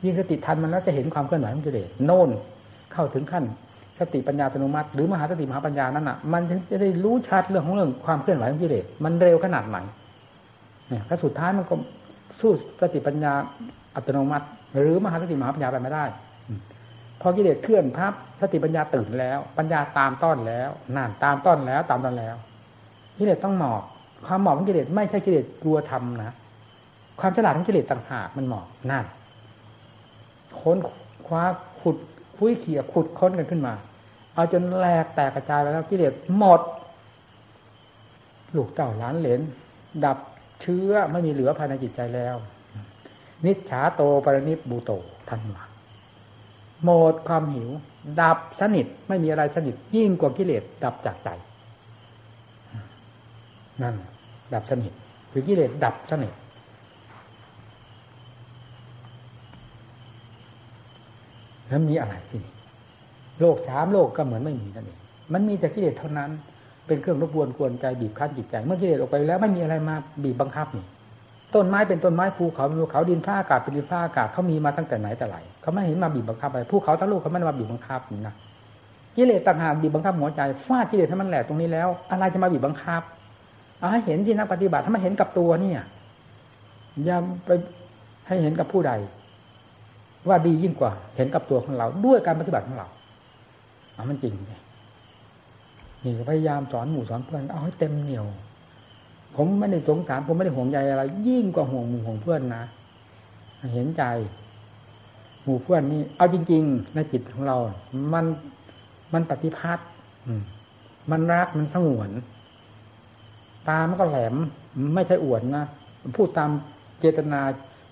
[0.05, 2.31] ยิ่งสติทันมันแล้วจะเห็นความเคลื่อนไหวของกิเลสโน่น
[2.93, 3.45] เข้าถึงขั้น
[3.99, 9.79] สติปัญญาอัตโนมัติหรือมหาสติมหาปัญญานั้นอะ มันจะได้รู้ชัดเรื่องของเรื่องความเคลื่อนไหวของกิเลสมันเร็วขนาดไหน
[10.89, 11.75] เนี่ยถ้าสุดท้ายมันก็
[12.41, 13.33] สู้สติปัญญา
[13.97, 14.47] อัตโนมัติ
[14.79, 16.05] หรือมหาสติมหาปัญญาไปไม่ได้
[17.21, 22.37] พอกิเลสเคลื่อนพับสติปัญญาตื่นแล้ว ปัญญาตามต้อนแล้วนั่นตามต้อนแล้วตามต้อนแล้ว
[23.19, 23.83] กิเลสต้องหมอบ
[24.27, 26.35] ความหมอบของกิเลสไม่ใช่กิเลสกลัวทำนะ
[27.21, 29.05] ความฉลาดของกิเลสต่างหากมันหมอบนั่น
[30.61, 30.77] ค้น
[31.27, 31.43] คว้า
[31.81, 31.97] ขุด
[32.37, 33.75] คุยเขี่ยขุดค้นกันขึ้นมา
[34.35, 36.61] เอาจนแหลกแตกกระจายไปแล้วกิเลสหมด
[38.57, 39.41] ลูกเต่าล้านเหรน
[40.05, 40.19] ดับ
[40.61, 42.37] เชื้อไม่มีเหลือภายในจิตใจแล้ว
[43.45, 44.91] นิจฉาโตปรนิบูโต
[45.29, 45.65] ทันว่า
[46.85, 47.71] หมดความหิว
[48.21, 51.29] ดับสนิทไม่มีอะไรสนิทยิ่งกว่ากิเลสดับจากใจ
[53.83, 53.95] นั่น
[54.55, 54.93] ดับสนิท
[55.33, 56.33] คือกิเลสดับสนิท
[61.69, 62.53] แล้วมีอะไรที่นี่
[63.41, 65.01] โลกสามโลกก็เหมือนไม่มีนั่นเอง
[65.33, 66.31] มันมีแต่กิเลสเท่านั้น
[66.87, 70.85] เป็นเครื่องรบกวนกวนใจบีบคั้นจิตใจ เมื่อกิเลสออกไปแล้วไม่มีอะไรมาบีบบังคับนี่
[71.55, 78.35] ต้นไม้เป็นต้นไม้ภูเขาเป็นภูเขาดินฟ้าอากาศเป็นดินฟ้าอากาศเขามีมาตั้งแต่ไหนแต่ไรเขาไม่เห็นมาบีบบังคับอะไรภูเขาทั้งลูกเขาไม่ได้มาบีบบังคับนะ
[79.17, 83.03] กิเลสต่างหากบีบบังคับหัวใจฟาดกิเลสให้มันแหลกตรงนี้แล้ว อะไรจะมาบีบบังคับ
[83.79, 85.81] เอาให้เห็นที่นักปฏิบัติถ้ามันเห็นกับตัวเนี่ย
[87.05, 87.17] อย่า
[87.47, 87.51] ไป
[88.27, 88.93] ให้เห็นกับผู้ใด
[90.29, 92.89] ว่าดียิ่งกว่า เห็นกับตัวของเรา ด้วยการปฏิบัติของเรา
[93.95, 94.35] เอามันจริง
[96.05, 98.27] นี่พยายามสอนหมู่สอนเพื่อนเอาให้เต็มเหนียว
[99.37, 102.63] ผมไม่ได้สงสารผมไม่ได้ห่วงใยอะไร ยิ่งกว่าห่วงหมู่ห่วงเพื่อนนะ
[103.75, 104.03] เห็นใจ
[105.45, 107.57] หมู่เพื่อนนี่เอาจริง ๆ ในจิตของเรา
[108.13, 108.25] มัน
[109.13, 109.89] มันปฏิพัทธ์
[111.11, 112.11] มันรักมันสงวน
[113.69, 114.35] ตามันก็แหลม
[114.95, 115.65] ไม่ใช่อวดนะ
[116.17, 116.51] พูดตาม
[117.01, 117.41] เจตนา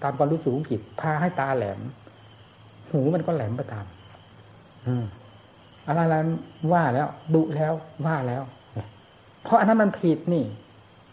[0.03, 1.81] ตามความรู้สึกของจิตพาให้ตาแหลม
[2.91, 3.87] หูมันก็แหลมไปตาม
[4.87, 5.05] อืม
[5.87, 6.17] อะไรอะไร
[6.73, 7.73] ว่าแล้วดุแล้ว
[8.07, 8.43] ว่าแล้ว
[9.45, 10.45] เพราะอันนั้นมันผิดนี่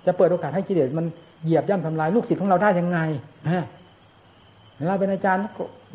[0.05, 1.05] จะเปิดโอกาสให้กิเลสมัน
[1.43, 2.99] เหยียบย่ำทำลายลูกศิษย์ของเราได้ยังไง
[3.51, 3.66] ฮะ
[4.88, 5.43] เราเป็นอาจารย์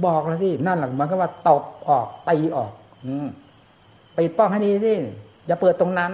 [0.07, 2.73] บอกแล้วสินั่นหลังมันก็ว่าตบออกตีออก
[3.07, 3.27] อืม
[4.14, 4.93] ไปป้องให้ดีสิ
[5.47, 6.12] อย่าเปิดตรงนั้น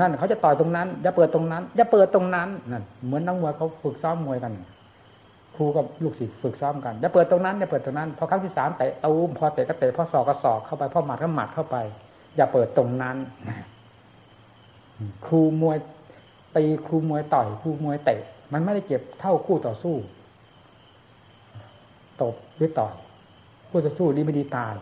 [0.00, 4.52] นั่นเขาจะต่อยตรงนั้นอย่าเปิดตรงนั้นอย่าเปิดตรงนั้นนั่นเหมือนนักมวยเขาฝึกซ้อมมวยกัน
[5.56, 11.76] ครูกับลูกศิษย์ฝึกซ้อมกันอย่าเปิดตรงนั้นอย่าเปิดตรงนั้นพอครั้งที่สามเตะตูมพอเตะก็เตะพอสอกก็สอกเข้าไปพอหมัดก็หมัดเข้าไป
[12.36, 13.16] อย่าเปิดตรงนั้น
[15.26, 15.78] ครูมวย
[16.56, 18.20] ตีครูมวยต่อยครูมวยเตะ
[18.52, 19.94] มันไม่ได้เจ็บเท่าคู่ต่อสู้
[22.22, 22.94] ตบหรือต่อย
[23.70, 24.74] คู่ต่อสู้ดีไม่ดีตาย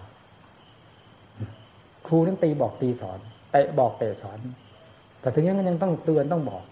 [2.07, 3.19] ครูต้องตีบอกตีสอน
[3.53, 4.39] เตะบอกเตะสอน
[5.21, 6.63] แต่ถึงอย่างนั้นยังต้องเตือนต้องบอก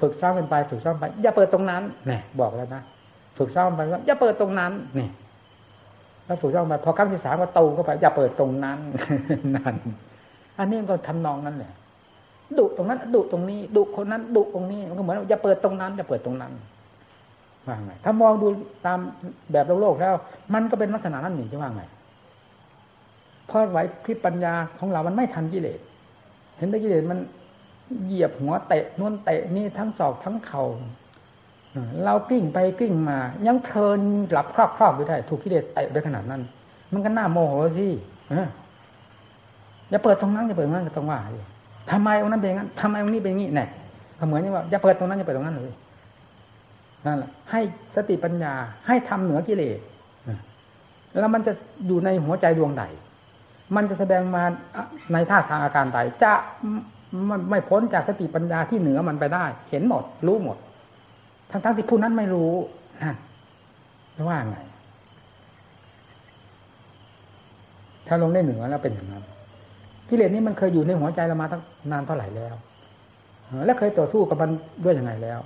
[0.00, 2.82] ฝึกซ้อมกันไป ฝึกซ้อมไป อย่าเปิดตรงนั้นเนี่ยบอกแล้วนะ
[3.38, 5.10] ฝึกซ้อมไปว่าอย่าเปิดตรงนั้นเนี่ย
[6.24, 8.78] แล้วฝึกซ้อมไปพอครั้งที่สามก็ตูเข้าไป อย่าเปิดตรงนั้น
[9.56, 9.74] นั่น
[10.58, 11.72] อันนี้ก็ทำนองนั้นแหละ
[12.58, 16.52] ดุตรงนั้นดุตรงนี้ดุคนนั้นดุตรงนี้มันก็เหมือนอย่าเปิดตรงนั้นอย่าเปิดตรงนั้น
[17.66, 18.46] ว่าไงถ้ามองดู
[18.86, 18.98] ตาม
[19.52, 20.14] แบบโลกโลกแล้ว
[20.54, 21.82] มันก็เป็นลักษณะนั้นหนึ่งจะว่าไง
[23.46, 25.80] เพราะไว้พิปัญญาของเรามันไม่ทันกิเลส
[26.56, 27.18] เห็นได้กิเลสมัน
[28.04, 30.64] เหยียบหัวเตะนวนเตะนี่ทั้งศอกทั้งเข่า
[32.04, 34.00] เรากลิ้งไปกลิ้งมา ยังเพลิน
[34.30, 36.42] หลับครอบครอบอยู่ได้ ถูกกิเลสเตะไปขนาดนั้น
[36.92, 37.88] มันก็น่าโมโหสิ
[39.90, 41.20] อย่าเปิดตรงนั้นอย่าเปิดตรงนั้นก็ต้องว่า
[41.90, 43.66] ทำไมองนั้นเป็นงั้นทำไมองนี้เป็นงี้แน่
[44.26, 45.74] เหมือนว่าอย่าเปิดตรงนั้นอย่าเปิดตรงนั้นเลย
[47.06, 47.60] นั่นแหละให้
[47.96, 48.54] สติปัญญา
[48.86, 49.78] ให้ทำเหนือกิเลส
[51.18, 51.52] แล้วมันจะ
[51.86, 52.84] อยู่ในหัวใจดวงใด
[53.76, 54.42] มันจะแสดงมา
[55.12, 56.32] ในท่าทางอาการใดจะ
[57.30, 60.56] มันไม่พ้นจากสติปัญญาที่เหนือมันไปได้ เห็นหมด รู้หมด
[61.50, 62.52] ทั้งทั้งที่ผู้นั้นไม่รู้
[63.02, 64.56] นั่นว่าไง
[68.06, 69.24] ถ้าลงได้เหนือแล้วเป็นอย่างนั้น
[70.08, 71.62] กิเลสนี้มันเคยอยู่ในหัวใจเรามาตั้ง
[71.92, 72.54] นานเท่าไหร่แล้ว
[73.66, 74.50] และเคยต่อสู้กับมัน
[74.84, 75.40] ด้วยยังไงแล้ว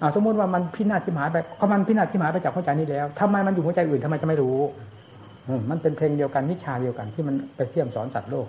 [0.00, 4.58] อาสมมติว่ามันพินาศทิมหายไปก็มันพินาศทิมหายไปจากหัวใจนี้แล้วทำไมมันอยู่หัวใจอื่นทำไมจะไม่รู้
[5.70, 8.46] มันเป็นเพลงเดียวกันวิชาเดียวกันที่มันไปเสี่ยมสอนสัตว์โลก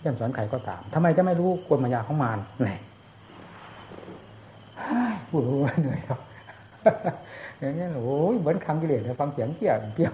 [0.00, 2.70] เสี่ยมสอนใครก็ตามทำไมจะไม่รู้กลมายาของมารแหน
[5.28, 6.20] พูดรู้เหนื่อยแล้ว
[7.58, 10.12] อย่างนี้โอ้ยเหมือนคำกิเลสฟังเสียงเกี่ยงเกี่ยง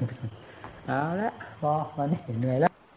[0.86, 2.73] เอาละพอวันนี้เหนื่อยแล้ว